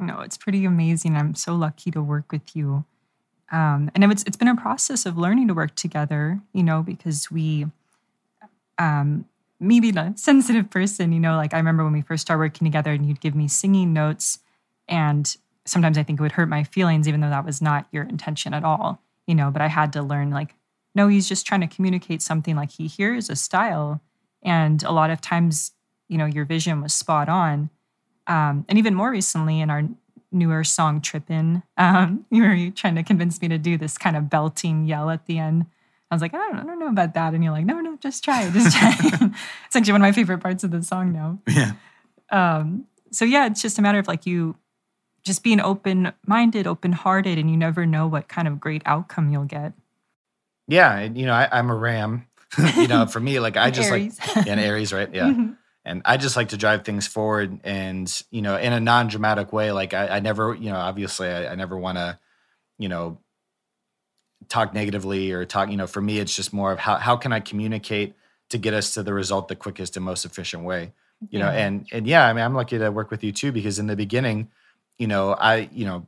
No 0.00 0.20
it's 0.20 0.36
pretty 0.36 0.64
amazing. 0.64 1.16
I'm 1.16 1.34
so 1.34 1.54
lucky 1.54 1.90
to 1.92 2.02
work 2.02 2.32
with 2.32 2.56
you. 2.56 2.84
Um, 3.52 3.90
and 3.94 4.02
it's 4.04 4.24
it's 4.24 4.36
been 4.36 4.48
a 4.48 4.56
process 4.56 5.06
of 5.06 5.16
learning 5.16 5.48
to 5.48 5.54
work 5.54 5.74
together 5.74 6.40
you 6.52 6.62
know 6.62 6.82
because 6.82 7.30
we 7.30 7.66
um, 8.78 9.26
me 9.60 9.80
being 9.80 9.96
a 9.96 10.14
sensitive 10.16 10.70
person 10.70 11.12
you 11.12 11.20
know 11.20 11.36
like 11.36 11.54
i 11.54 11.58
remember 11.58 11.84
when 11.84 11.92
we 11.92 12.02
first 12.02 12.22
started 12.22 12.40
working 12.40 12.64
together 12.64 12.92
and 12.92 13.06
you'd 13.06 13.20
give 13.20 13.34
me 13.34 13.46
singing 13.46 13.92
notes 13.92 14.40
and 14.88 15.36
sometimes 15.64 15.96
i 15.96 16.02
think 16.02 16.18
it 16.18 16.22
would 16.22 16.32
hurt 16.32 16.48
my 16.48 16.64
feelings 16.64 17.06
even 17.06 17.20
though 17.20 17.30
that 17.30 17.44
was 17.44 17.62
not 17.62 17.86
your 17.92 18.02
intention 18.04 18.54
at 18.54 18.64
all 18.64 19.00
you 19.26 19.34
know 19.34 19.50
but 19.50 19.62
i 19.62 19.68
had 19.68 19.92
to 19.92 20.02
learn 20.02 20.30
like 20.30 20.54
no, 20.94 21.08
he's 21.08 21.28
just 21.28 21.46
trying 21.46 21.60
to 21.60 21.66
communicate 21.66 22.22
something 22.22 22.56
like 22.56 22.70
he 22.70 22.86
hears 22.86 23.28
a 23.28 23.36
style. 23.36 24.00
And 24.42 24.82
a 24.82 24.92
lot 24.92 25.10
of 25.10 25.20
times, 25.20 25.72
you 26.08 26.18
know, 26.18 26.26
your 26.26 26.44
vision 26.44 26.80
was 26.80 26.94
spot 26.94 27.28
on. 27.28 27.70
Um, 28.26 28.64
and 28.68 28.78
even 28.78 28.94
more 28.94 29.10
recently 29.10 29.60
in 29.60 29.70
our 29.70 29.82
newer 30.30 30.64
song 30.64 31.00
Trippin', 31.00 31.62
um, 31.76 32.24
you 32.30 32.42
were 32.42 32.70
trying 32.70 32.94
to 32.94 33.02
convince 33.02 33.40
me 33.40 33.48
to 33.48 33.58
do 33.58 33.76
this 33.76 33.98
kind 33.98 34.16
of 34.16 34.30
belting 34.30 34.86
yell 34.86 35.10
at 35.10 35.26
the 35.26 35.38
end. 35.38 35.66
I 36.10 36.14
was 36.14 36.22
like, 36.22 36.34
I 36.34 36.38
don't, 36.38 36.58
I 36.58 36.64
don't 36.64 36.78
know 36.78 36.88
about 36.88 37.14
that. 37.14 37.34
And 37.34 37.42
you're 37.42 37.52
like, 37.52 37.64
no, 37.64 37.80
no, 37.80 37.96
just 37.96 38.22
try 38.22 38.44
it. 38.44 38.52
Just 38.52 38.76
try 38.76 38.94
it. 38.98 39.32
it's 39.66 39.76
actually 39.76 39.92
one 39.92 40.02
of 40.02 40.06
my 40.06 40.12
favorite 40.12 40.38
parts 40.38 40.62
of 40.62 40.70
the 40.70 40.82
song 40.82 41.12
now. 41.12 41.38
Yeah. 41.48 41.72
Um, 42.30 42.86
so 43.10 43.24
yeah, 43.24 43.46
it's 43.46 43.62
just 43.62 43.78
a 43.78 43.82
matter 43.82 43.98
of 43.98 44.06
like 44.06 44.26
you 44.26 44.56
just 45.24 45.42
being 45.42 45.60
open 45.60 46.12
minded, 46.26 46.66
open 46.66 46.92
hearted, 46.92 47.38
and 47.38 47.50
you 47.50 47.56
never 47.56 47.86
know 47.86 48.06
what 48.06 48.28
kind 48.28 48.46
of 48.46 48.60
great 48.60 48.82
outcome 48.84 49.30
you'll 49.30 49.44
get. 49.44 49.72
Yeah, 50.68 50.96
and 50.96 51.16
you 51.18 51.26
know, 51.26 51.32
I, 51.32 51.58
am 51.58 51.70
a 51.70 51.74
ram. 51.74 52.26
you 52.76 52.88
know, 52.88 53.06
for 53.06 53.20
me, 53.20 53.40
like 53.40 53.56
I 53.58 53.70
just 53.70 53.90
Aries. 53.90 54.18
like 54.36 54.46
yeah, 54.46 54.52
an 54.52 54.58
Aries, 54.58 54.92
right? 54.92 55.08
Yeah. 55.14 55.28
Mm-hmm. 55.28 55.52
And 55.86 56.00
I 56.06 56.16
just 56.16 56.34
like 56.34 56.48
to 56.48 56.56
drive 56.56 56.82
things 56.84 57.06
forward 57.06 57.60
and, 57.62 58.10
you 58.30 58.40
know, 58.40 58.56
in 58.56 58.72
a 58.72 58.80
non-dramatic 58.80 59.52
way. 59.52 59.70
Like 59.70 59.92
I, 59.92 60.08
I 60.08 60.20
never, 60.20 60.54
you 60.54 60.70
know, 60.70 60.76
obviously 60.76 61.28
I, 61.28 61.52
I 61.52 61.54
never 61.56 61.76
want 61.76 61.98
to, 61.98 62.18
you 62.78 62.88
know, 62.88 63.18
talk 64.48 64.72
negatively 64.72 65.32
or 65.32 65.44
talk, 65.44 65.70
you 65.70 65.76
know, 65.76 65.86
for 65.86 66.00
me, 66.00 66.20
it's 66.20 66.34
just 66.34 66.54
more 66.54 66.72
of 66.72 66.78
how, 66.78 66.96
how 66.96 67.16
can 67.16 67.34
I 67.34 67.40
communicate 67.40 68.14
to 68.48 68.56
get 68.56 68.72
us 68.72 68.94
to 68.94 69.02
the 69.02 69.12
result 69.12 69.48
the 69.48 69.56
quickest 69.56 69.96
and 69.96 70.06
most 70.06 70.24
efficient 70.24 70.64
way, 70.64 70.94
you 71.20 71.38
yeah. 71.38 71.40
know? 71.40 71.50
And, 71.50 71.86
and 71.92 72.06
yeah, 72.06 72.26
I 72.26 72.32
mean, 72.32 72.42
I'm 72.46 72.54
lucky 72.54 72.78
to 72.78 72.90
work 72.90 73.10
with 73.10 73.22
you 73.22 73.32
too, 73.32 73.52
because 73.52 73.78
in 73.78 73.86
the 73.86 73.96
beginning, 73.96 74.48
you 74.96 75.06
know, 75.06 75.34
I, 75.34 75.68
you 75.70 75.84
know, 75.84 76.06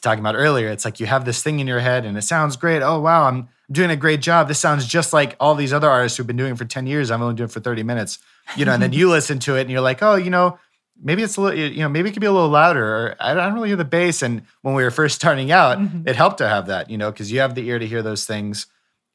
talking 0.00 0.20
about 0.20 0.34
earlier, 0.34 0.68
it's 0.68 0.84
like 0.84 1.00
you 1.00 1.06
have 1.06 1.24
this 1.24 1.42
thing 1.42 1.60
in 1.60 1.66
your 1.66 1.80
head 1.80 2.04
and 2.04 2.16
it 2.16 2.22
sounds 2.22 2.56
great. 2.56 2.82
Oh, 2.82 3.00
wow, 3.00 3.24
I'm 3.24 3.48
doing 3.70 3.90
a 3.90 3.96
great 3.96 4.20
job. 4.20 4.48
This 4.48 4.58
sounds 4.58 4.86
just 4.86 5.12
like 5.12 5.36
all 5.40 5.54
these 5.54 5.72
other 5.72 5.88
artists 5.88 6.16
who've 6.16 6.26
been 6.26 6.36
doing 6.36 6.52
it 6.52 6.58
for 6.58 6.64
10 6.64 6.86
years. 6.86 7.10
I'm 7.10 7.22
only 7.22 7.34
doing 7.34 7.48
it 7.48 7.52
for 7.52 7.60
30 7.60 7.82
minutes, 7.82 8.18
you 8.56 8.64
know, 8.64 8.72
and 8.72 8.82
then 8.82 8.92
you 8.92 9.08
listen 9.08 9.38
to 9.40 9.56
it 9.56 9.62
and 9.62 9.70
you're 9.70 9.80
like, 9.80 10.02
oh, 10.02 10.14
you 10.14 10.30
know, 10.30 10.58
maybe 11.02 11.22
it's 11.22 11.36
a 11.36 11.40
little, 11.40 11.58
you 11.58 11.80
know, 11.80 11.88
maybe 11.88 12.08
it 12.08 12.12
could 12.12 12.20
be 12.20 12.26
a 12.26 12.32
little 12.32 12.48
louder 12.48 12.84
or 12.84 13.16
I 13.18 13.34
don't 13.34 13.54
really 13.54 13.68
hear 13.68 13.76
the 13.76 13.84
bass. 13.84 14.22
And 14.22 14.42
when 14.62 14.74
we 14.74 14.82
were 14.82 14.90
first 14.90 15.14
starting 15.14 15.50
out, 15.50 15.78
mm-hmm. 15.78 16.06
it 16.06 16.16
helped 16.16 16.38
to 16.38 16.48
have 16.48 16.66
that, 16.66 16.90
you 16.90 16.98
know, 16.98 17.10
because 17.10 17.32
you 17.32 17.40
have 17.40 17.54
the 17.54 17.66
ear 17.66 17.78
to 17.78 17.86
hear 17.86 18.02
those 18.02 18.24
things. 18.24 18.66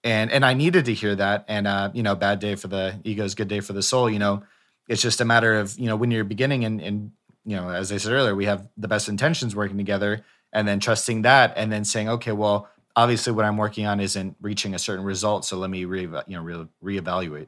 And, 0.03 0.31
and 0.31 0.45
I 0.45 0.53
needed 0.53 0.85
to 0.85 0.93
hear 0.93 1.15
that. 1.15 1.45
And, 1.47 1.67
uh, 1.67 1.91
you 1.93 2.03
know, 2.03 2.15
bad 2.15 2.39
day 2.39 2.55
for 2.55 2.67
the 2.67 2.99
ego's 3.03 3.35
good 3.35 3.47
day 3.47 3.59
for 3.59 3.73
the 3.73 3.83
soul, 3.83 4.09
you 4.09 4.19
know, 4.19 4.43
it's 4.87 5.01
just 5.01 5.21
a 5.21 5.25
matter 5.25 5.55
of, 5.55 5.77
you 5.77 5.85
know, 5.85 5.95
when 5.95 6.11
you're 6.11 6.23
beginning 6.23 6.65
and, 6.65 6.81
and, 6.81 7.11
you 7.45 7.55
know, 7.55 7.69
as 7.69 7.91
I 7.91 7.97
said 7.97 8.11
earlier, 8.11 8.35
we 8.35 8.45
have 8.45 8.67
the 8.77 8.87
best 8.87 9.07
intentions 9.07 9.55
working 9.55 9.77
together 9.77 10.25
and 10.53 10.67
then 10.67 10.79
trusting 10.79 11.23
that 11.23 11.53
and 11.55 11.71
then 11.71 11.83
saying, 11.83 12.09
okay, 12.09 12.31
well, 12.31 12.69
obviously 12.95 13.31
what 13.31 13.45
I'm 13.45 13.57
working 13.57 13.85
on 13.85 13.99
isn't 13.99 14.35
reaching 14.41 14.73
a 14.73 14.79
certain 14.79 15.05
result, 15.05 15.45
so 15.45 15.57
let 15.57 15.69
me 15.69 15.85
re 15.85 16.01
you 16.01 16.23
know 16.29 16.41
re- 16.41 16.99
reevaluate. 16.99 17.47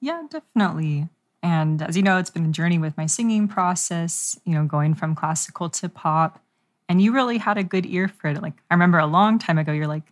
Yeah, 0.00 0.22
definitely. 0.28 1.08
And 1.42 1.82
as 1.82 1.96
you 1.96 2.02
know, 2.02 2.18
it's 2.18 2.30
been 2.30 2.46
a 2.46 2.52
journey 2.52 2.78
with 2.78 2.96
my 2.96 3.06
singing 3.06 3.48
process, 3.48 4.38
you 4.44 4.54
know, 4.54 4.64
going 4.64 4.94
from 4.94 5.14
classical 5.14 5.68
to 5.70 5.88
pop. 5.88 6.40
And 6.88 7.00
you 7.00 7.12
really 7.12 7.38
had 7.38 7.58
a 7.58 7.64
good 7.64 7.86
ear 7.86 8.08
for 8.08 8.28
it. 8.28 8.42
Like 8.42 8.54
I 8.70 8.74
remember 8.74 8.98
a 8.98 9.06
long 9.06 9.38
time 9.38 9.58
ago, 9.58 9.72
you're 9.72 9.86
like, 9.86 10.04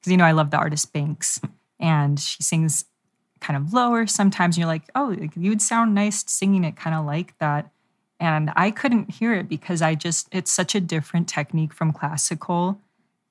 because 0.00 0.10
you 0.10 0.16
know, 0.16 0.24
I 0.24 0.32
love 0.32 0.50
the 0.50 0.58
artist 0.58 0.92
Banks, 0.92 1.40
and 1.80 2.18
she 2.20 2.42
sings 2.42 2.84
kind 3.40 3.56
of 3.56 3.72
lower 3.72 4.06
sometimes. 4.06 4.56
And 4.56 4.62
you're 4.62 4.68
like, 4.68 4.84
oh, 4.94 5.16
you 5.36 5.50
would 5.50 5.62
sound 5.62 5.94
nice 5.94 6.24
singing 6.26 6.64
it 6.64 6.76
kind 6.76 6.94
of 6.96 7.04
like 7.04 7.36
that. 7.38 7.70
And 8.20 8.52
I 8.56 8.70
couldn't 8.70 9.10
hear 9.10 9.34
it 9.34 9.48
because 9.48 9.82
I 9.82 9.94
just, 9.94 10.28
it's 10.32 10.52
such 10.52 10.74
a 10.74 10.80
different 10.80 11.28
technique 11.28 11.72
from 11.72 11.92
classical. 11.92 12.80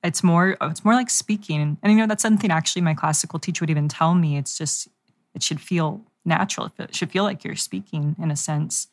It's 0.04 0.22
more 0.22 0.56
it's 0.60 0.84
more 0.84 0.94
like 0.94 1.08
speaking. 1.08 1.78
And 1.82 1.92
you 1.92 1.98
know 1.98 2.06
that's 2.06 2.22
something 2.22 2.50
actually 2.50 2.82
my 2.82 2.92
classical 2.92 3.38
teacher 3.38 3.62
would 3.62 3.70
even 3.70 3.88
tell 3.88 4.14
me. 4.14 4.36
It's 4.36 4.56
just 4.58 4.88
it 5.34 5.42
should 5.42 5.60
feel 5.60 6.02
natural. 6.26 6.70
It 6.78 6.94
should 6.94 7.10
feel 7.10 7.24
like 7.24 7.42
you're 7.42 7.56
speaking 7.56 8.14
in 8.22 8.30
a 8.30 8.36
sense. 8.36 8.88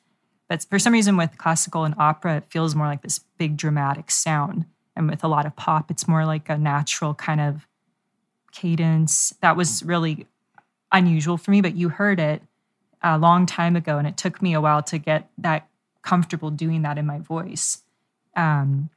But 0.48 0.66
for 0.70 0.80
some 0.80 0.94
reason 0.94 1.18
with 1.18 1.38
classical 1.38 1.84
and 1.84 1.96
opera 1.98 2.38
it 2.38 2.46
feels 2.50 2.76
more 2.76 2.88
like 2.88 3.02
this 3.02 3.20
big 3.38 3.58
dramatic 3.58 4.10
sound. 4.10 4.66
And 4.96 5.10
with 5.10 5.22
a 5.24 5.28
lot 5.28 5.46
of 5.46 5.56
pop 5.58 5.92
it's 5.92 6.08
more 6.08 6.26
like 6.26 6.48
a 6.48 6.58
natural 6.58 7.14
kind 7.14 7.42
of 7.42 7.68
cadence. 8.54 9.34
That 9.42 9.58
was 9.58 9.84
really 9.84 10.28
unusual 10.94 11.38
for 11.38 11.52
me 11.52 11.60
but 11.60 11.76
you 11.76 11.90
heard 11.90 12.22
it 12.22 12.42
a 13.04 13.18
long 13.18 13.46
time 13.46 13.76
ago 13.76 13.98
and 13.98 14.08
it 14.08 14.16
took 14.16 14.42
me 14.42 14.54
a 14.54 14.62
while 14.62 14.84
to 14.84 14.98
get 14.98 15.30
that 15.38 15.68
comfortable 16.04 16.50
doing 16.50 16.82
that 16.82 16.98
in 16.98 17.06
my 17.06 17.20
voice 17.20 17.84
um, 18.36 18.90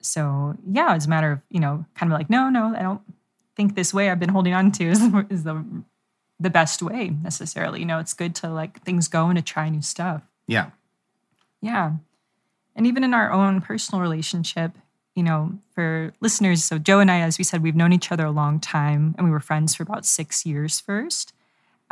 so 0.00 0.56
yeah, 0.68 0.94
it's 0.94 1.06
a 1.06 1.08
matter 1.08 1.32
of, 1.32 1.40
you 1.48 1.60
know, 1.60 1.84
kind 1.94 2.12
of 2.12 2.18
like, 2.18 2.28
no, 2.28 2.48
no, 2.48 2.74
I 2.76 2.82
don't 2.82 3.00
think 3.56 3.74
this 3.74 3.94
way 3.94 4.10
I've 4.10 4.20
been 4.20 4.28
holding 4.28 4.54
on 4.54 4.72
to 4.72 4.84
is, 4.84 5.00
is 5.30 5.44
the 5.44 5.64
the 6.40 6.50
best 6.50 6.82
way 6.82 7.10
necessarily. 7.22 7.78
You 7.80 7.86
know, 7.86 8.00
it's 8.00 8.14
good 8.14 8.34
to 8.36 8.50
like 8.50 8.82
things 8.82 9.06
go 9.06 9.28
and 9.28 9.36
to 9.36 9.42
try 9.42 9.68
new 9.68 9.82
stuff. 9.82 10.22
Yeah. 10.48 10.70
Yeah. 11.60 11.92
And 12.74 12.86
even 12.86 13.04
in 13.04 13.14
our 13.14 13.30
own 13.30 13.60
personal 13.60 14.02
relationship, 14.02 14.72
you 15.14 15.22
know, 15.22 15.56
for 15.72 16.12
listeners, 16.20 16.64
so 16.64 16.78
Joe 16.78 16.98
and 16.98 17.12
I, 17.12 17.20
as 17.20 17.38
we 17.38 17.44
said, 17.44 17.62
we've 17.62 17.76
known 17.76 17.92
each 17.92 18.10
other 18.10 18.26
a 18.26 18.32
long 18.32 18.58
time 18.58 19.14
and 19.16 19.24
we 19.24 19.30
were 19.30 19.38
friends 19.38 19.76
for 19.76 19.84
about 19.84 20.04
six 20.04 20.44
years 20.44 20.80
first. 20.80 21.32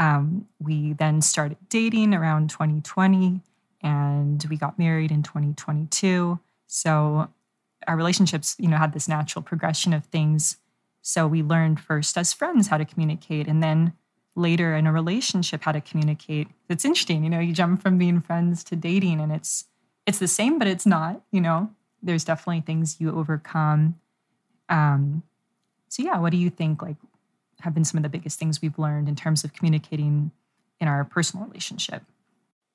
Um, 0.00 0.49
we 0.59 0.95
then 0.95 1.23
started 1.23 1.59
dating 1.69 2.12
around 2.12 2.50
2020 2.50 3.40
and 3.83 4.45
we 4.51 4.57
got 4.57 4.79
married 4.79 5.11
in 5.11 5.23
2022. 5.23 6.39
So 6.67 7.29
our 7.87 7.97
relationships, 7.97 8.57
you 8.59 8.69
know, 8.69 8.77
had 8.77 8.93
this 8.93 9.09
natural 9.09 9.43
progression 9.43 9.93
of 9.93 10.05
things. 10.07 10.57
So 11.03 11.27
we 11.27 11.43
learned 11.43 11.81
first 11.81 12.17
as 12.19 12.33
friends 12.33 12.69
how 12.69 12.79
to 12.79 12.85
communicate 12.85 13.47
and 13.47 13.63
then 13.63 13.95
later 14.37 14.75
in 14.75 14.87
a 14.87 14.93
relationship 14.93 15.63
how 15.63 15.73
to 15.73 15.81
communicate. 15.81 16.49
It's 16.69 16.85
interesting, 16.85 17.25
you 17.25 17.31
know, 17.31 17.41
you 17.41 17.53
jump 17.53 17.83
from 17.83 17.99
being 17.99 18.21
friends 18.21 18.63
to 18.65 18.77
dating 18.77 19.21
and 19.21 19.33
it's 19.33 19.65
it's 20.07 20.19
the 20.19 20.29
same 20.29 20.59
but 20.59 20.69
it's 20.69 20.87
not, 20.87 21.23
you 21.31 21.41
know. 21.41 21.71
There's 22.03 22.25
definitely 22.25 22.63
things 22.63 22.97
you 23.01 23.11
overcome. 23.17 23.99
Um 24.69 25.23
so 25.89 26.03
yeah, 26.03 26.19
what 26.19 26.31
do 26.31 26.37
you 26.37 26.51
think 26.51 26.83
like 26.83 26.97
have 27.61 27.75
been 27.75 27.85
some 27.85 27.99
of 27.99 28.03
the 28.03 28.09
biggest 28.09 28.39
things 28.39 28.63
we've 28.63 28.79
learned 28.79 29.09
in 29.09 29.17
terms 29.17 29.45
of 29.45 29.53
communicating 29.53 30.31
in 30.81 30.89
our 30.89 31.05
personal 31.05 31.47
relationship? 31.47 32.03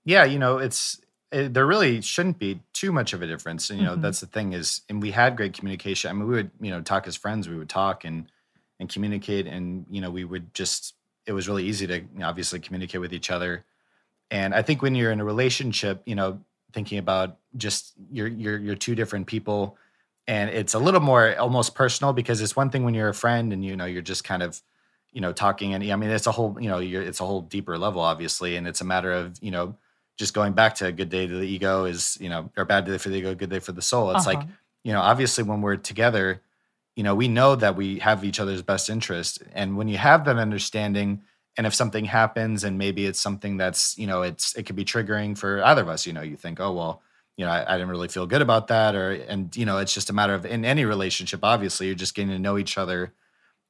Yeah, 0.06 0.24
you 0.24 0.40
know, 0.40 0.60
it's 0.60 1.02
it, 1.32 1.54
there 1.54 1.66
really 1.66 2.02
shouldn't 2.02 2.40
be 2.40 2.62
too 2.72 2.92
much 2.92 3.14
of 3.14 3.22
a 3.22 3.28
difference. 3.28 3.70
And 3.70 3.80
you 3.80 3.86
know, 3.86 3.94
mm-hmm. 3.94 4.02
that's 4.02 4.22
the 4.22 4.28
thing 4.28 4.54
is, 4.54 4.82
and 4.88 5.02
we 5.02 5.12
had 5.12 5.36
great 5.36 5.54
communication. 5.54 6.10
I 6.10 6.14
mean, 6.14 6.28
we 6.28 6.36
would 6.36 6.52
you 6.62 6.72
know 6.72 6.82
talk 6.82 7.08
as 7.08 7.16
friends. 7.16 7.50
We 7.50 7.58
would 7.58 7.70
talk 7.70 8.06
and 8.06 8.32
and 8.80 8.88
communicate, 8.88 9.48
and 9.48 9.86
you 9.90 10.02
know, 10.02 10.12
we 10.12 10.24
would 10.24 10.54
just. 10.54 10.94
It 11.26 11.34
was 11.34 11.48
really 11.48 11.66
easy 11.66 11.88
to 11.88 11.98
you 11.98 12.08
know, 12.14 12.28
obviously 12.28 12.60
communicate 12.60 13.02
with 13.02 13.12
each 13.12 13.32
other. 13.32 13.66
And 14.30 14.54
I 14.54 14.62
think 14.62 14.84
when 14.84 14.94
you're 14.94 15.12
in 15.12 15.20
a 15.20 15.26
relationship, 15.26 16.04
you 16.06 16.14
know, 16.14 16.40
thinking 16.72 17.00
about 17.00 17.38
just 17.58 17.94
you're 18.12 18.28
you're 18.28 18.60
you're 18.60 18.76
two 18.76 18.94
different 18.94 19.26
people, 19.26 19.78
and 20.28 20.52
it's 20.52 20.76
a 20.76 20.80
little 20.80 21.00
more 21.00 21.36
almost 21.38 21.74
personal 21.74 22.14
because 22.14 22.42
it's 22.42 22.56
one 22.56 22.70
thing 22.70 22.84
when 22.84 22.94
you're 22.94 23.10
a 23.10 23.14
friend 23.14 23.52
and 23.52 23.66
you 23.66 23.76
know 23.76 23.86
you're 23.86 24.04
just 24.04 24.24
kind 24.24 24.44
of 24.44 24.62
you 25.12 25.22
know 25.22 25.34
talking 25.34 25.74
and 25.74 25.84
I 25.84 25.96
mean 25.96 26.12
it's 26.12 26.28
a 26.28 26.32
whole 26.32 26.58
you 26.62 26.70
know 26.70 26.80
it's 26.80 27.20
a 27.20 27.26
whole 27.26 27.42
deeper 27.42 27.78
level 27.78 28.02
obviously, 28.02 28.56
and 28.56 28.68
it's 28.68 28.82
a 28.82 28.86
matter 28.86 29.12
of 29.12 29.38
you 29.42 29.52
know 29.52 29.76
just 30.18 30.34
going 30.34 30.54
back 30.54 30.76
to 30.76 30.86
a 30.86 30.92
good 30.92 31.10
day 31.10 31.28
to 31.28 31.36
the 31.36 31.48
ego 31.48 31.86
is, 31.86 32.18
you 32.22 32.30
know, 32.30 32.50
or 32.56 32.66
bad 32.66 32.86
day 32.86 32.98
for 32.98 33.10
the 33.10 33.18
ego, 33.18 33.36
good 33.36 33.50
day 33.50 33.60
for 33.60 33.72
the 33.72 33.82
soul. 33.82 34.12
It's 34.12 34.28
uh-huh. 34.28 34.40
like, 34.40 34.48
you 34.84 34.94
know, 34.94 35.02
obviously 35.02 35.44
when 35.44 35.62
we're 35.62 35.76
together, 35.76 36.42
you 36.96 37.04
know, 37.04 37.16
we 37.16 37.28
know 37.28 37.56
that 37.56 37.76
we 37.76 38.00
have 38.00 38.24
each 38.24 38.40
other's 38.40 38.62
best 38.62 38.90
interest. 38.90 39.44
And 39.54 39.78
when 39.78 39.88
you 39.88 39.98
have 39.98 40.26
that 40.26 40.38
understanding, 40.38 41.22
and 41.58 41.68
if 41.68 41.74
something 41.74 42.06
happens 42.06 42.64
and 42.64 42.78
maybe 42.78 43.06
it's 43.06 43.20
something 43.20 43.58
that's, 43.58 43.98
you 43.98 44.08
know, 44.08 44.22
it's 44.22 44.56
it 44.56 44.64
could 44.66 44.76
be 44.76 44.86
triggering 44.86 45.38
for 45.38 45.64
either 45.64 45.82
of 45.82 45.90
us, 45.90 46.06
you 46.06 46.14
know, 46.14 46.22
you 46.22 46.36
think, 46.36 46.60
oh 46.60 46.74
well, 46.74 47.02
you 47.38 47.46
know, 47.46 47.52
I, 47.52 47.74
I 47.74 47.78
didn't 47.78 47.90
really 47.90 48.08
feel 48.08 48.28
good 48.28 48.42
about 48.42 48.68
that. 48.68 48.96
Or 48.96 49.12
and 49.12 49.56
you 49.56 49.66
know, 49.66 49.78
it's 49.78 49.94
just 49.94 50.10
a 50.10 50.14
matter 50.14 50.34
of 50.34 50.46
in 50.46 50.66
any 50.66 50.86
relationship, 50.86 51.42
obviously, 51.44 51.88
you're 51.88 51.96
just 51.96 52.16
getting 52.16 52.32
to 52.32 52.40
know 52.40 52.58
each 52.58 52.78
other 52.78 53.14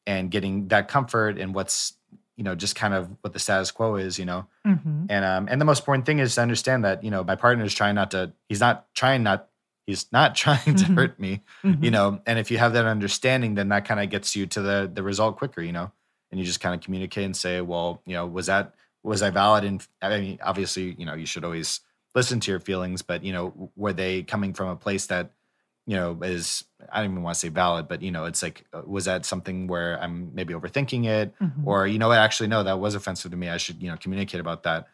and 0.07 0.29
getting 0.29 0.67
that 0.67 0.87
comfort 0.87 1.37
and 1.39 1.53
what's 1.53 1.93
you 2.37 2.43
know 2.43 2.55
just 2.55 2.75
kind 2.75 2.93
of 2.93 3.09
what 3.21 3.33
the 3.33 3.39
status 3.39 3.71
quo 3.71 3.95
is 3.95 4.19
you 4.19 4.25
know 4.25 4.45
mm-hmm. 4.65 5.05
and 5.09 5.25
um 5.25 5.47
and 5.49 5.59
the 5.59 5.65
most 5.65 5.79
important 5.79 6.05
thing 6.05 6.19
is 6.19 6.35
to 6.35 6.41
understand 6.41 6.83
that 6.85 7.03
you 7.03 7.11
know 7.11 7.23
my 7.23 7.35
partner 7.35 7.63
is 7.63 7.73
trying 7.73 7.95
not 7.95 8.11
to 8.11 8.31
he's 8.49 8.59
not 8.59 8.85
trying 8.93 9.23
not 9.23 9.49
he's 9.85 10.11
not 10.11 10.35
trying 10.43 10.75
to 10.75 10.85
mm-hmm. 10.85 10.95
hurt 10.95 11.19
me 11.19 11.41
mm-hmm. 11.63 11.83
you 11.83 11.91
know 11.91 12.19
and 12.25 12.39
if 12.39 12.51
you 12.51 12.57
have 12.57 12.73
that 12.73 12.85
understanding 12.85 13.55
then 13.55 13.69
that 13.69 13.85
kind 13.85 13.99
of 13.99 14.09
gets 14.09 14.35
you 14.35 14.45
to 14.45 14.61
the 14.61 14.89
the 14.93 15.03
result 15.03 15.37
quicker 15.37 15.61
you 15.61 15.71
know 15.71 15.91
and 16.31 16.39
you 16.39 16.45
just 16.45 16.59
kind 16.59 16.75
of 16.75 16.81
communicate 16.81 17.25
and 17.25 17.35
say 17.35 17.61
well 17.61 18.01
you 18.05 18.13
know 18.13 18.25
was 18.25 18.47
that 18.47 18.73
was 19.03 19.21
i 19.21 19.29
valid 19.29 19.63
and 19.63 19.87
i 20.01 20.19
mean 20.19 20.39
obviously 20.41 20.95
you 20.97 21.05
know 21.05 21.13
you 21.13 21.25
should 21.25 21.43
always 21.43 21.81
listen 22.13 22.39
to 22.39 22.51
your 22.51 22.59
feelings 22.59 23.01
but 23.01 23.23
you 23.23 23.33
know 23.33 23.71
were 23.75 23.93
they 23.93 24.23
coming 24.23 24.53
from 24.53 24.69
a 24.69 24.75
place 24.75 25.07
that 25.07 25.31
you 25.87 25.95
know 25.95 26.17
is 26.23 26.63
i 26.91 27.01
don't 27.01 27.11
even 27.11 27.23
want 27.23 27.35
to 27.35 27.39
say 27.39 27.49
valid 27.49 27.87
but 27.87 28.01
you 28.01 28.11
know 28.11 28.25
it's 28.25 28.41
like 28.41 28.65
uh, 28.73 28.81
was 28.85 29.05
that 29.05 29.25
something 29.25 29.67
where 29.67 30.01
i'm 30.01 30.33
maybe 30.33 30.53
overthinking 30.53 31.05
it? 31.05 31.33
Mm-hmm. 31.39 31.67
or 31.67 31.87
you 31.87 31.99
know 31.99 32.07
what 32.07 32.19
actually 32.19 32.47
no 32.47 32.63
that 32.63 32.79
was 32.79 32.95
offensive 32.95 33.31
to 33.31 33.37
me. 33.37 33.49
I 33.49 33.57
should 33.57 33.81
you 33.81 33.89
know 33.89 33.97
communicate 33.97 34.39
about 34.39 34.63
that. 34.63 34.87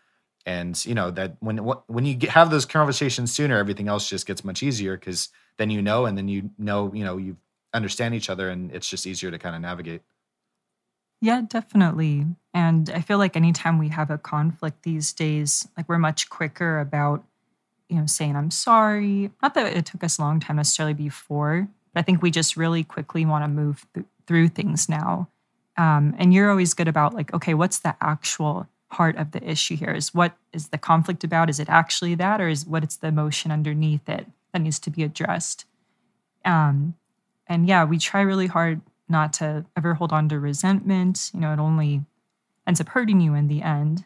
And 0.46 0.84
you 0.86 0.96
know 0.96 1.12
that 1.12 1.38
when 1.40 1.58
when 1.58 2.06
you 2.06 2.18
have 2.30 2.50
those 2.50 2.66
conversations 2.66 3.32
sooner 3.32 3.58
everything 3.58 3.88
else 3.88 4.10
just 4.10 4.26
gets 4.26 4.44
much 4.44 4.64
easier 4.64 4.98
because 4.98 5.30
then 5.58 5.70
you 5.70 5.82
know 5.82 6.06
and 6.06 6.18
then 6.18 6.28
you 6.28 6.50
know 6.58 6.92
you 6.94 7.04
know 7.04 7.18
you 7.18 7.38
understand 7.74 8.16
each 8.16 8.30
other 8.30 8.50
and 8.50 8.72
it's 8.72 8.90
just 8.90 9.06
easier 9.06 9.32
to 9.32 9.38
kind 9.38 9.56
of 9.56 9.62
navigate. 9.62 10.02
Yeah 11.22 11.42
definitely. 11.48 12.26
And 12.54 12.90
i 12.90 13.02
feel 13.02 13.18
like 13.18 13.36
anytime 13.38 13.78
we 13.78 13.90
have 13.90 14.10
a 14.10 14.18
conflict 14.18 14.84
these 14.84 15.14
days 15.14 15.68
like 15.78 15.88
we're 15.88 16.00
much 16.00 16.30
quicker 16.30 16.80
about 16.80 17.24
you 17.92 18.00
know, 18.00 18.06
saying 18.06 18.36
I'm 18.36 18.52
sorry. 18.52 19.32
Not 19.44 19.54
that 19.54 19.76
it 19.76 19.86
took 19.86 20.04
us 20.04 20.18
a 20.18 20.22
long 20.22 20.40
time 20.40 20.56
necessarily 20.56 20.94
before, 20.94 21.68
but 21.94 22.00
I 22.00 22.04
think 22.04 22.22
we 22.22 22.32
just 22.32 22.56
really 22.56 22.84
quickly 22.84 23.26
want 23.26 23.44
to 23.44 23.50
move 23.50 23.86
th- 23.94 24.06
through 24.26 24.48
things 24.48 24.88
now. 24.88 25.28
Um, 25.78 26.16
and 26.18 26.34
you're 26.34 26.50
always 26.50 26.74
good 26.74 26.88
about 26.88 27.14
like, 27.14 27.34
okay, 27.34 27.54
what's 27.54 27.80
the 27.80 27.96
actual 28.02 28.68
heart 28.92 29.18
of 29.18 29.32
the 29.32 29.44
issue 29.44 29.76
here? 29.76 29.92
Is 29.92 30.14
what 30.14 30.38
is 30.54 30.70
the 30.70 30.78
conflict 30.78 31.24
about? 31.24 31.50
Is 31.50 31.60
it 31.60 31.70
actually 31.70 32.16
that, 32.16 32.40
or 32.40 32.48
is 32.48 32.66
what 32.66 32.84
it's 32.84 32.96
the 32.96 33.08
emotion 33.08 33.52
underneath 33.52 34.08
it 34.08 34.26
that 34.54 34.60
needs 34.60 34.80
to 34.80 34.90
be 34.90 35.04
addressed? 35.04 35.66
Um, 36.46 36.96
and 37.48 37.68
yeah, 37.68 37.84
we 37.84 37.98
try 37.98 38.22
really 38.22 38.48
hard 38.48 38.82
not 39.10 39.34
to 39.34 39.66
ever 39.76 39.96
hold 39.96 40.14
on 40.14 40.30
to 40.30 40.40
resentment. 40.40 41.32
You 41.34 41.42
know, 41.42 41.52
it 41.52 41.60
only 41.60 42.02
ends 42.66 42.80
up 42.80 42.90
hurting 42.90 43.20
you 43.20 43.34
in 43.34 43.48
the 43.50 43.62
end. 43.62 44.06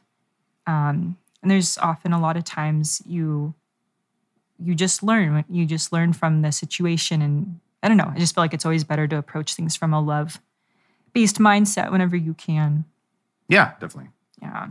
Um, 0.65 1.18
and 1.44 1.51
there's 1.51 1.77
often 1.77 2.13
a 2.13 2.20
lot 2.20 2.38
of 2.38 2.44
times 2.44 3.04
you 3.06 3.54
you 4.63 4.75
just 4.75 5.03
learn 5.03 5.43
you 5.50 5.65
just 5.65 5.91
learn 5.91 6.13
from 6.13 6.41
the 6.41 6.51
situation 6.51 7.21
and 7.21 7.59
i 7.83 7.88
don't 7.88 7.97
know 7.97 8.12
i 8.13 8.19
just 8.19 8.33
feel 8.35 8.43
like 8.43 8.53
it's 8.53 8.65
always 8.65 8.83
better 8.83 9.07
to 9.07 9.17
approach 9.17 9.53
things 9.53 9.75
from 9.75 9.93
a 9.93 10.01
love 10.01 10.39
based 11.15 11.39
mindset 11.39 11.91
whenever 11.91 12.15
you 12.15 12.35
can. 12.35 12.85
Yeah 13.47 13.71
definitely. 13.79 14.12
Yeah. 14.41 14.67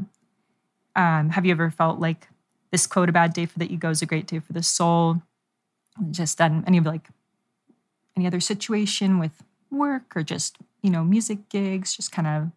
Um, 0.95 1.31
have 1.31 1.45
you 1.45 1.51
ever 1.51 1.71
felt 1.71 1.99
like 1.99 2.29
this 2.71 2.87
quote 2.87 3.09
a 3.09 3.13
bad 3.13 3.33
day 3.33 3.47
for 3.47 3.59
the 3.59 3.73
ego 3.73 3.91
is 3.91 4.03
a 4.03 4.07
great 4.07 4.29
day 4.29 4.39
for 4.39 4.53
the 4.53 4.63
soul 4.63 5.23
just 6.11 6.39
done 6.39 6.63
any 6.67 6.79
of 6.79 6.87
like 6.87 7.09
any 8.17 8.27
other 8.27 8.41
situation 8.41 9.19
with 9.19 9.43
work 9.71 10.15
or 10.15 10.23
just 10.23 10.59
you 10.83 10.91
know 10.91 11.03
music 11.03 11.49
gigs? 11.49 11.97
Just 11.97 12.13
kind 12.13 12.29
of 12.29 12.51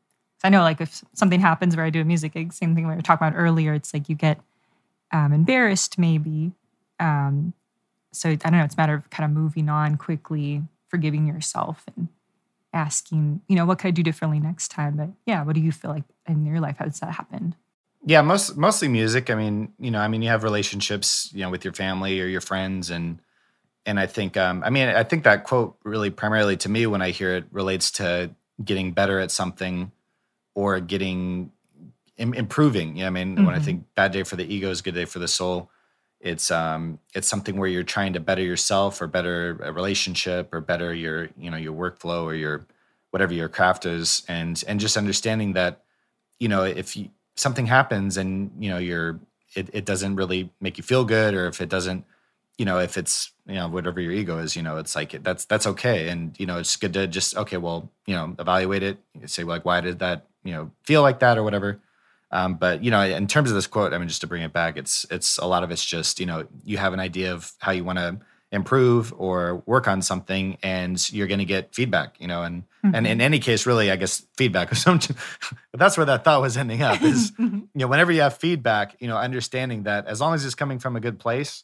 i 0.44 0.50
know 0.50 0.62
like 0.62 0.82
if 0.82 1.04
something 1.14 1.40
happens 1.40 1.76
where 1.76 1.86
i 1.86 1.90
do 1.90 2.02
a 2.02 2.06
music 2.06 2.34
gig 2.34 2.52
same 2.52 2.76
thing 2.76 2.88
we 2.88 2.94
were 2.94 3.02
talking 3.02 3.26
about 3.26 3.38
earlier 3.38 3.74
it's 3.74 3.94
like 3.94 4.10
you 4.10 4.16
get 4.16 4.40
um, 5.12 5.32
embarrassed 5.32 5.98
maybe 5.98 6.52
um, 7.00 7.54
so 8.12 8.30
I 8.30 8.36
don't 8.36 8.52
know, 8.54 8.64
it's 8.64 8.76
a 8.76 8.78
matter 8.78 8.96
of 8.96 9.10
kind 9.10 9.30
of 9.30 9.36
moving 9.38 9.70
on 9.70 9.98
quickly, 9.98 10.64
forgiving 10.88 11.28
yourself 11.28 11.84
and 11.96 12.08
asking, 12.74 13.42
you 13.48 13.56
know, 13.56 13.66
what 13.66 13.80
could 13.80 13.90
I 13.90 13.92
do 13.92 14.04
differently 14.04 14.40
next 14.40 14.70
time? 14.70 14.98
But 14.98 15.10
yeah, 15.26 15.44
what 15.44 15.56
do 15.56 15.62
you 15.62 15.72
feel 15.72 15.92
like 15.92 16.04
in 16.28 16.46
your 16.46 16.60
life? 16.60 16.78
How 16.78 16.86
Has 16.86 17.00
that 17.00 17.12
happened? 17.12 17.56
Yeah, 18.06 18.22
most 18.22 18.56
mostly 18.56 18.88
music. 18.88 19.30
I 19.30 19.36
mean, 19.36 19.74
you 19.80 19.92
know, 19.92 20.00
I 20.00 20.08
mean, 20.08 20.22
you 20.22 20.30
have 20.30 20.44
relationships, 20.44 21.30
you 21.34 21.42
know, 21.42 21.50
with 21.50 21.66
your 21.66 21.74
family 21.74 22.22
or 22.22 22.26
your 22.26 22.42
friends, 22.42 22.90
and 22.90 23.20
and 23.86 24.00
I 24.00 24.06
think, 24.06 24.38
um, 24.38 24.64
I 24.64 24.70
mean, 24.70 24.88
I 24.88 25.04
think 25.04 25.24
that 25.24 25.44
quote 25.44 25.78
really 25.84 26.10
primarily 26.10 26.58
to 26.58 26.70
me 26.70 26.88
when 26.88 27.02
I 27.02 27.10
hear 27.10 27.36
it 27.36 27.46
relates 27.52 27.92
to 27.94 28.32
getting 28.64 28.92
better 28.92 29.20
at 29.20 29.32
something 29.32 29.92
or 30.56 30.80
getting 30.80 31.52
Im- 32.18 32.34
improving. 32.34 32.96
You 32.96 33.04
know, 33.04 33.08
I 33.08 33.10
mean, 33.12 33.36
mm-hmm. 33.36 33.46
when 33.46 33.54
I 33.54 33.58
mm-hmm. 33.58 33.66
think 33.66 33.96
bad 33.96 34.12
day 34.12 34.24
for 34.24 34.36
the 34.36 34.54
ego 34.54 34.70
is 34.70 34.82
good 34.82 34.96
day 34.96 35.06
for 35.06 35.20
the 35.20 35.28
soul 35.28 35.70
it's 36.20 36.50
um 36.50 37.00
it's 37.14 37.28
something 37.28 37.58
where 37.58 37.70
you're 37.70 37.84
trying 37.84 38.14
to 38.14 38.20
better 38.20 38.42
yourself 38.42 39.02
or 39.02 39.08
better 39.08 39.60
a 39.62 39.72
relationship 39.72 40.54
or 40.54 40.62
better 40.62 40.94
your 40.94 41.30
you 41.38 41.52
know 41.52 41.58
your 41.58 41.74
workflow 41.74 42.24
or 42.24 42.34
your 42.34 42.66
whatever 43.12 43.34
your 43.34 43.50
craft 43.50 43.86
is. 43.86 44.24
And 44.28 44.62
and 44.68 44.80
just 44.80 44.98
understanding 44.98 45.54
that 45.54 45.84
you 46.40 46.48
know 46.48 46.64
if 46.64 46.98
you, 46.98 47.10
something 47.36 47.68
happens 47.68 48.18
and 48.18 48.52
you 48.60 48.70
know 48.70 48.78
you're 48.78 49.20
it, 49.56 49.70
it 49.74 49.86
doesn't 49.86 50.16
really 50.16 50.52
make 50.60 50.78
you 50.78 50.84
feel 50.84 51.06
good 51.06 51.34
or 51.34 51.48
if 51.48 51.62
it 51.62 51.70
doesn't 51.70 52.06
you 52.58 52.66
know 52.66 52.80
if 52.80 52.98
it's 52.98 53.32
you 53.48 53.56
know 53.56 53.68
whatever 53.68 54.02
your 54.02 54.12
ego 54.12 54.40
is 54.40 54.56
you 54.56 54.62
know 54.64 54.78
it's 54.78 54.96
like 54.96 55.24
that's 55.24 55.46
that's 55.46 55.68
okay. 55.68 56.10
And 56.10 56.38
you 56.40 56.48
know 56.48 56.58
it's 56.58 56.76
good 56.76 56.94
to 56.94 57.08
just 57.08 57.38
okay 57.38 57.58
well 57.58 57.92
you 58.08 58.16
know 58.16 58.36
evaluate 58.40 58.84
it. 58.84 58.98
Say 59.28 59.44
like 59.44 59.66
why 59.66 59.82
did 59.82 60.00
that 60.00 60.26
you 60.44 60.54
know 60.54 60.72
feel 60.84 61.04
like 61.04 61.20
that 61.20 61.38
or 61.38 61.44
whatever 61.44 61.80
um, 62.32 62.56
but 62.56 62.84
you 62.84 62.92
know, 62.92 63.02
in 63.02 63.28
terms 63.28 63.50
of 63.50 63.56
this 63.56 63.68
quote, 63.68 63.94
I 63.94 63.98
mean, 63.98 64.08
just 64.08 64.22
to 64.22 64.28
bring 64.28 64.44
it 64.44 64.54
back, 64.54 64.78
it's 64.78 65.06
it's 65.10 65.38
a 65.38 65.46
lot 65.46 65.64
of 65.64 65.72
it's 65.72 65.84
just 65.86 66.20
you 66.20 66.26
know 66.26 66.48
you 66.64 66.78
have 66.78 66.94
an 66.94 67.00
idea 67.00 67.34
of 67.34 67.52
how 67.60 67.72
you 67.72 67.84
want 67.84 68.00
to 68.00 68.20
improve 68.52 69.14
or 69.18 69.62
work 69.66 69.88
on 69.88 70.02
something, 70.02 70.58
and 70.64 71.12
you're 71.12 71.28
going 71.28 71.40
to 71.40 71.46
get 71.46 71.74
feedback. 71.74 72.16
You 72.20 72.28
know, 72.28 72.44
and 72.44 72.64
mm-hmm. 72.84 72.96
and 72.96 73.08
in 73.08 73.22
any 73.22 73.40
case, 73.40 73.66
really, 73.66 73.92
I 73.92 73.96
guess 73.96 74.26
feedback. 74.36 74.70
but 74.70 75.10
that's 75.74 75.98
where 75.98 76.06
that 76.06 76.24
thought 76.24 76.42
was 76.42 76.58
ending 76.58 76.82
up. 76.82 77.02
Is 77.02 77.32
mm-hmm. 77.40 77.56
you 77.56 77.70
know, 77.76 77.88
whenever 77.88 78.12
you 78.12 78.22
have 78.22 78.38
feedback, 78.38 78.98
you 79.00 79.08
know, 79.08 79.18
understanding 79.18 79.84
that 79.84 80.08
as 80.08 80.20
long 80.20 80.34
as 80.34 80.46
it's 80.46 80.56
coming 80.56 80.80
from 80.80 80.96
a 80.96 81.00
good 81.00 81.20
place, 81.20 81.64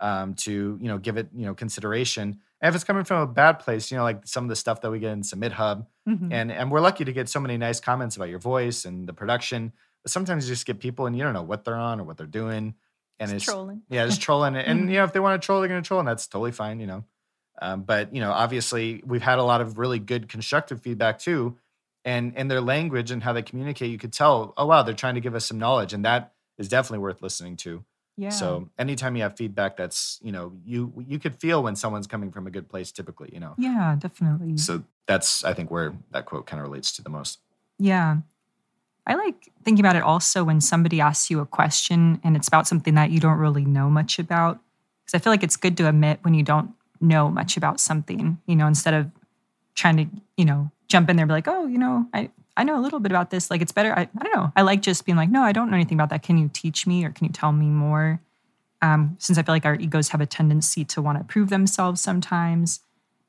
um, 0.00 0.34
to 0.34 0.78
you 0.80 0.88
know 0.88 0.98
give 0.98 1.16
it 1.16 1.28
you 1.34 1.46
know 1.46 1.54
consideration, 1.54 2.40
And 2.60 2.68
if 2.68 2.74
it's 2.74 2.84
coming 2.84 3.04
from 3.04 3.20
a 3.20 3.26
bad 3.26 3.60
place, 3.60 3.90
you 3.90 3.96
know, 3.96 4.02
like 4.02 4.26
some 4.26 4.44
of 4.44 4.48
the 4.48 4.56
stuff 4.56 4.80
that 4.80 4.90
we 4.90 4.98
get 4.98 5.12
in 5.12 5.22
SubmitHub, 5.22 5.86
Mhm. 6.08 6.32
and 6.32 6.50
and 6.50 6.70
we're 6.70 6.80
lucky 6.80 7.04
to 7.04 7.12
get 7.12 7.28
so 7.28 7.40
many 7.40 7.56
nice 7.56 7.80
comments 7.80 8.16
about 8.16 8.28
your 8.28 8.38
voice 8.40 8.84
and 8.84 9.08
the 9.08 9.12
production. 9.12 9.72
But 10.02 10.10
sometimes 10.12 10.48
you 10.48 10.54
just 10.54 10.66
get 10.66 10.78
people 10.80 11.06
and 11.06 11.16
you 11.16 11.22
don't 11.22 11.34
know 11.34 11.42
what 11.42 11.64
they're 11.64 11.76
on 11.76 12.00
or 12.00 12.04
what 12.04 12.16
they're 12.16 12.26
doing, 12.26 12.74
and 13.18 13.30
Just 13.30 13.34
it's 13.34 13.44
trolling. 13.44 13.82
yeah, 13.90 14.06
just 14.06 14.20
trolling. 14.22 14.56
And 14.56 14.88
Mhm. 14.88 14.92
you 14.92 14.96
know, 14.98 15.04
if 15.04 15.12
they 15.12 15.20
want 15.20 15.40
to 15.40 15.44
troll, 15.44 15.60
they're 15.60 15.68
going 15.68 15.82
to 15.82 15.86
troll, 15.86 16.00
and 16.00 16.08
that's 16.08 16.26
totally 16.26 16.52
fine. 16.52 16.80
You 16.80 16.86
know, 16.86 17.04
um, 17.60 17.82
but 17.82 18.14
you 18.14 18.20
know, 18.20 18.32
obviously, 18.32 19.02
we've 19.04 19.22
had 19.22 19.38
a 19.38 19.42
lot 19.44 19.60
of 19.60 19.78
really 19.78 19.98
good 19.98 20.28
constructive 20.28 20.80
feedback 20.80 21.18
too, 21.18 21.58
and 22.04 22.34
in 22.36 22.48
their 22.48 22.60
language 22.62 23.10
and 23.10 23.22
how 23.22 23.32
they 23.34 23.42
communicate, 23.42 23.90
you 23.90 23.98
could 23.98 24.12
tell, 24.12 24.54
oh 24.56 24.66
wow, 24.66 24.82
they're 24.82 24.94
trying 24.94 25.16
to 25.16 25.20
give 25.20 25.34
us 25.34 25.44
some 25.44 25.58
knowledge, 25.58 25.92
and 25.92 26.04
that 26.04 26.32
is 26.56 26.68
definitely 26.68 26.98
worth 27.02 27.20
listening 27.22 27.56
to. 27.58 27.84
Yeah. 28.16 28.28
So 28.30 28.68
anytime 28.78 29.16
you 29.16 29.22
have 29.22 29.36
feedback, 29.36 29.76
that's 29.76 30.18
you 30.22 30.32
know, 30.32 30.52
you 30.64 30.92
you 31.06 31.18
could 31.18 31.34
feel 31.36 31.62
when 31.62 31.76
someone's 31.76 32.06
coming 32.06 32.30
from 32.32 32.46
a 32.46 32.50
good 32.50 32.68
place. 32.70 32.90
Typically, 32.92 33.30
you 33.32 33.40
know, 33.40 33.54
yeah, 33.58 33.96
definitely. 33.98 34.56
so 34.56 34.82
that's 35.06 35.44
I 35.44 35.52
think 35.52 35.70
where 35.70 35.94
that 36.12 36.24
quote 36.24 36.46
kind 36.46 36.60
of 36.62 36.66
relates 36.68 36.92
to 36.92 37.02
the 37.02 37.10
most. 37.10 37.40
Yeah. 37.78 38.18
I 39.06 39.14
like 39.14 39.50
thinking 39.64 39.84
about 39.84 39.96
it 39.96 40.02
also 40.02 40.44
when 40.44 40.60
somebody 40.60 41.00
asks 41.00 41.30
you 41.30 41.40
a 41.40 41.46
question 41.46 42.20
and 42.22 42.36
it's 42.36 42.48
about 42.48 42.68
something 42.68 42.94
that 42.94 43.10
you 43.10 43.20
don't 43.20 43.38
really 43.38 43.64
know 43.64 43.90
much 43.90 44.18
about. 44.18 44.60
Because 45.04 45.18
I 45.18 45.22
feel 45.22 45.32
like 45.32 45.42
it's 45.42 45.56
good 45.56 45.76
to 45.78 45.88
admit 45.88 46.20
when 46.22 46.34
you 46.34 46.42
don't 46.42 46.70
know 47.00 47.30
much 47.30 47.56
about 47.56 47.80
something, 47.80 48.38
you 48.46 48.56
know, 48.56 48.66
instead 48.66 48.94
of 48.94 49.10
trying 49.74 49.96
to, 49.96 50.06
you 50.36 50.44
know, 50.44 50.70
jump 50.88 51.08
in 51.08 51.16
there 51.16 51.24
and 51.24 51.28
be 51.28 51.32
like, 51.32 51.48
oh, 51.48 51.66
you 51.66 51.78
know, 51.78 52.06
I, 52.12 52.30
I 52.56 52.64
know 52.64 52.78
a 52.78 52.82
little 52.82 53.00
bit 53.00 53.12
about 53.12 53.30
this. 53.30 53.50
Like 53.50 53.62
it's 53.62 53.72
better. 53.72 53.92
I, 53.92 54.02
I 54.02 54.22
don't 54.22 54.36
know. 54.36 54.52
I 54.54 54.62
like 54.62 54.82
just 54.82 55.06
being 55.06 55.16
like, 55.16 55.30
no, 55.30 55.42
I 55.42 55.52
don't 55.52 55.70
know 55.70 55.76
anything 55.76 55.96
about 55.96 56.10
that. 56.10 56.22
Can 56.22 56.36
you 56.36 56.50
teach 56.52 56.86
me 56.86 57.04
or 57.04 57.10
can 57.10 57.26
you 57.26 57.32
tell 57.32 57.52
me 57.52 57.66
more? 57.66 58.20
Um, 58.82 59.16
since 59.18 59.38
I 59.38 59.42
feel 59.42 59.54
like 59.54 59.66
our 59.66 59.74
egos 59.74 60.08
have 60.08 60.20
a 60.20 60.26
tendency 60.26 60.84
to 60.86 61.02
want 61.02 61.18
to 61.18 61.24
prove 61.24 61.50
themselves 61.50 62.00
sometimes. 62.00 62.80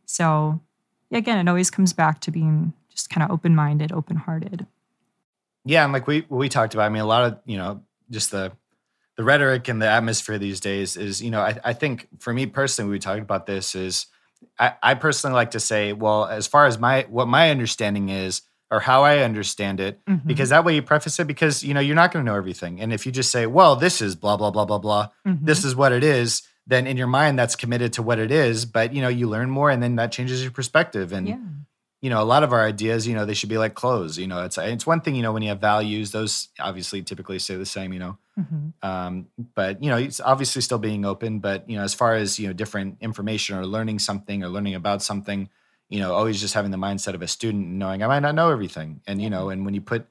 So 0.05 0.61
yeah, 1.09 1.17
again, 1.17 1.37
it 1.37 1.49
always 1.49 1.69
comes 1.69 1.93
back 1.93 2.21
to 2.21 2.31
being 2.31 2.73
just 2.89 3.09
kind 3.09 3.23
of 3.23 3.31
open 3.31 3.55
minded, 3.55 3.91
open 3.91 4.17
hearted. 4.17 4.65
Yeah, 5.65 5.83
and 5.83 5.93
like 5.93 6.07
we 6.07 6.25
we 6.29 6.49
talked 6.49 6.73
about, 6.73 6.85
I 6.85 6.89
mean, 6.89 7.01
a 7.01 7.05
lot 7.07 7.23
of 7.31 7.39
you 7.45 7.57
know 7.57 7.83
just 8.09 8.31
the 8.31 8.51
the 9.17 9.23
rhetoric 9.23 9.67
and 9.67 9.81
the 9.81 9.87
atmosphere 9.87 10.37
these 10.39 10.59
days 10.59 10.95
is, 10.97 11.21
you 11.21 11.29
know, 11.31 11.41
I, 11.41 11.59
I 11.63 11.73
think 11.73 12.07
for 12.19 12.33
me 12.33 12.45
personally, 12.45 12.89
we 12.91 12.99
talked 12.99 13.21
about 13.21 13.45
this 13.45 13.75
is 13.75 14.07
I, 14.57 14.73
I 14.81 14.93
personally 14.95 15.35
like 15.35 15.51
to 15.51 15.59
say, 15.59 15.93
well, 15.93 16.25
as 16.25 16.47
far 16.47 16.65
as 16.65 16.79
my 16.79 17.05
what 17.09 17.27
my 17.27 17.51
understanding 17.51 18.09
is 18.09 18.41
or 18.71 18.79
how 18.79 19.03
I 19.03 19.19
understand 19.19 19.79
it, 19.81 19.99
Mhm. 20.05 20.25
because 20.25 20.49
that 20.49 20.63
way 20.63 20.73
you 20.75 20.81
preface 20.81 21.19
it 21.19 21.27
because 21.27 21.61
you 21.63 21.73
know 21.73 21.79
you're 21.81 21.95
not 21.95 22.11
going 22.11 22.25
to 22.25 22.31
know 22.31 22.37
everything, 22.37 22.81
and 22.81 22.91
if 22.93 23.05
you 23.05 23.11
just 23.11 23.29
say, 23.31 23.45
well, 23.45 23.75
this 23.75 24.01
is 24.01 24.15
blah 24.15 24.37
blah 24.37 24.49
blah 24.49 24.65
blah 24.65 24.79
blah, 24.79 25.09
Mhm. 25.27 25.45
this 25.45 25.63
is 25.65 25.75
what 25.75 25.91
it 25.91 26.03
is, 26.03 26.41
then 26.65 26.87
in 26.87 26.95
your 26.97 27.07
mind 27.07 27.37
that's 27.37 27.55
committed 27.55 27.93
to 27.93 28.01
what 28.01 28.17
it 28.17 28.31
is, 28.31 28.65
but 28.65 28.93
you 28.93 29.01
know 29.01 29.09
you 29.09 29.27
learn 29.27 29.49
more, 29.49 29.69
and 29.69 29.83
then 29.83 29.95
that 29.97 30.11
changes 30.11 30.41
your 30.41 30.51
perspective, 30.51 31.11
and 31.13 31.27
yeah, 31.27 31.35
you 32.01 32.09
know, 32.09 32.21
a 32.21 32.25
lot 32.25 32.43
of 32.43 32.51
our 32.53 32.65
ideas, 32.65 33.07
you 33.07 33.13
know, 33.15 33.25
they 33.25 33.33
should 33.33 33.49
be 33.49 33.57
like 33.57 33.75
clothes. 33.75 34.17
You 34.17 34.27
know, 34.27 34.43
it's 34.43 34.57
it's 34.57 34.87
one 34.87 35.01
thing, 35.01 35.15
you 35.15 35.21
know, 35.21 35.31
when 35.33 35.43
you 35.43 35.49
have 35.49 35.61
values, 35.61 36.11
those 36.11 36.49
obviously 36.59 37.03
typically 37.03 37.39
stay 37.39 37.55
the 37.55 37.65
same. 37.65 37.93
You 37.93 37.99
know, 37.99 38.17
Mhm. 38.37 38.73
um, 38.81 39.27
but 39.55 39.83
you 39.83 39.89
know, 39.89 39.97
it's 39.97 40.19
obviously 40.19 40.61
still 40.61 40.79
being 40.79 41.05
open. 41.05 41.39
But 41.39 41.69
you 41.69 41.77
know, 41.77 41.83
as 41.83 41.93
far 41.93 42.15
as 42.15 42.39
you 42.39 42.47
know, 42.47 42.53
different 42.53 42.97
information 43.01 43.57
or 43.57 43.65
learning 43.65 43.99
something 43.99 44.43
or 44.43 44.49
learning 44.49 44.75
about 44.75 45.03
something, 45.03 45.49
you 45.89 45.99
know, 45.99 46.13
always 46.13 46.39
just 46.41 46.53
having 46.53 46.71
the 46.71 46.77
mindset 46.77 47.13
of 47.13 47.21
a 47.21 47.27
student, 47.27 47.67
knowing 47.67 48.03
I 48.03 48.07
might 48.07 48.19
not 48.21 48.35
know 48.35 48.49
everything, 48.51 49.01
and 49.07 49.21
you 49.21 49.29
know, 49.29 49.49
and 49.49 49.65
when 49.65 49.73
you 49.73 49.81
put 49.81 50.07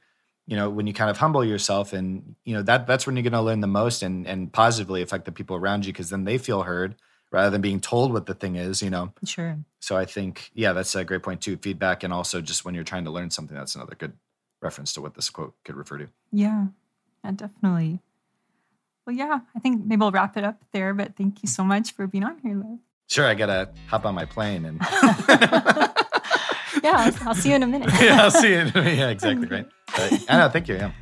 you 0.47 0.57
know 0.57 0.71
when 0.71 0.87
you 0.87 0.93
kind 0.93 1.11
of 1.11 1.19
humble 1.19 1.45
yourself 1.45 1.93
and 1.93 2.35
you 2.45 2.55
know 2.55 2.63
that 2.63 2.87
that's 2.87 3.07
when 3.07 3.17
you're 3.17 3.23
going 3.23 3.33
to 3.33 3.41
learn 3.43 3.61
the 3.61 3.67
most 3.67 4.03
and 4.03 4.27
and 4.27 4.53
positively 4.53 5.03
affect 5.03 5.25
the 5.25 5.33
people 5.33 5.57
around 5.57 5.87
you 5.87 5.93
because 5.93 6.11
then 6.11 6.25
they 6.25 6.39
feel 6.39 6.63
heard 6.63 6.97
rather 7.31 7.51
than 7.51 7.61
being 7.61 7.81
told 7.81 8.13
what 8.13 8.27
the 8.27 8.35
thing 8.35 8.57
is 8.57 8.83
you 8.83 8.91
know 8.91 9.13
sure. 9.25 9.57
so 9.81 9.97
I 9.97 10.05
think, 10.05 10.51
yeah, 10.55 10.73
that's 10.73 10.95
a 10.95 11.05
great 11.05 11.23
point 11.23 11.41
too. 11.41 11.57
Feedback, 11.57 12.03
and 12.03 12.13
also 12.13 12.41
just 12.41 12.65
when 12.65 12.75
you're 12.75 12.85
trying 12.85 13.05
to 13.05 13.11
learn 13.11 13.31
something, 13.31 13.57
that's 13.57 13.75
another 13.75 13.95
good 13.97 14.13
reference 14.63 14.93
to 14.95 15.01
what 15.01 15.15
this 15.15 15.31
quote 15.31 15.55
could 15.65 15.75
refer 15.77 15.99
to. 15.99 16.09
Yeah, 16.33 16.67
yeah, 17.25 17.31
definitely. 17.33 18.01
Well, 19.07 19.17
yeah, 19.17 19.41
I 19.57 19.59
think 19.61 19.85
maybe 19.87 20.01
we'll 20.01 20.11
wrap 20.13 20.37
it 20.37 20.45
up 20.45 20.61
there. 20.73 20.93
But 20.95 21.17
thank 21.17 21.43
you 21.43 21.49
so 21.49 21.65
much 21.65 21.93
for 21.93 22.07
being 22.07 22.25
on 22.25 22.39
here, 22.43 22.55
Liv. 22.55 22.79
Sure, 23.09 23.27
I 23.27 23.35
gotta 23.35 23.71
hop 23.89 24.05
on 24.07 24.15
my 24.15 24.25
plane 24.27 24.65
and 24.67 24.79
yeah, 26.83 27.11
I'll, 27.23 27.35
see 27.35 27.49
you 27.51 27.57
in 27.57 27.63
a 27.63 27.67
minute. 27.67 27.91
yeah, 28.01 28.23
I'll 28.25 28.31
see 28.31 28.51
you. 28.51 28.71
Yeah, 28.75 29.09
exactly, 29.09 29.47
right. 29.47 29.67
But, 29.97 30.25
I 30.29 30.39
know. 30.39 30.49
Thank 30.49 30.69
you. 30.69 30.77
Yeah, 30.77 30.93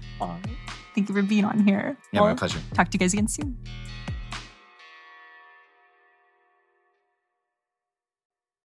Thank 0.95 1.09
you 1.11 1.15
for 1.15 1.23
being 1.23 1.45
on 1.45 1.61
here. 1.61 1.97
yeah, 2.13 2.21
my 2.21 2.27
Well, 2.29 2.37
pleasure. 2.37 2.61
Talk 2.75 2.89
to 2.91 2.95
you 2.95 3.01
guys 3.01 3.13
again 3.13 3.29
soon. 3.29 3.59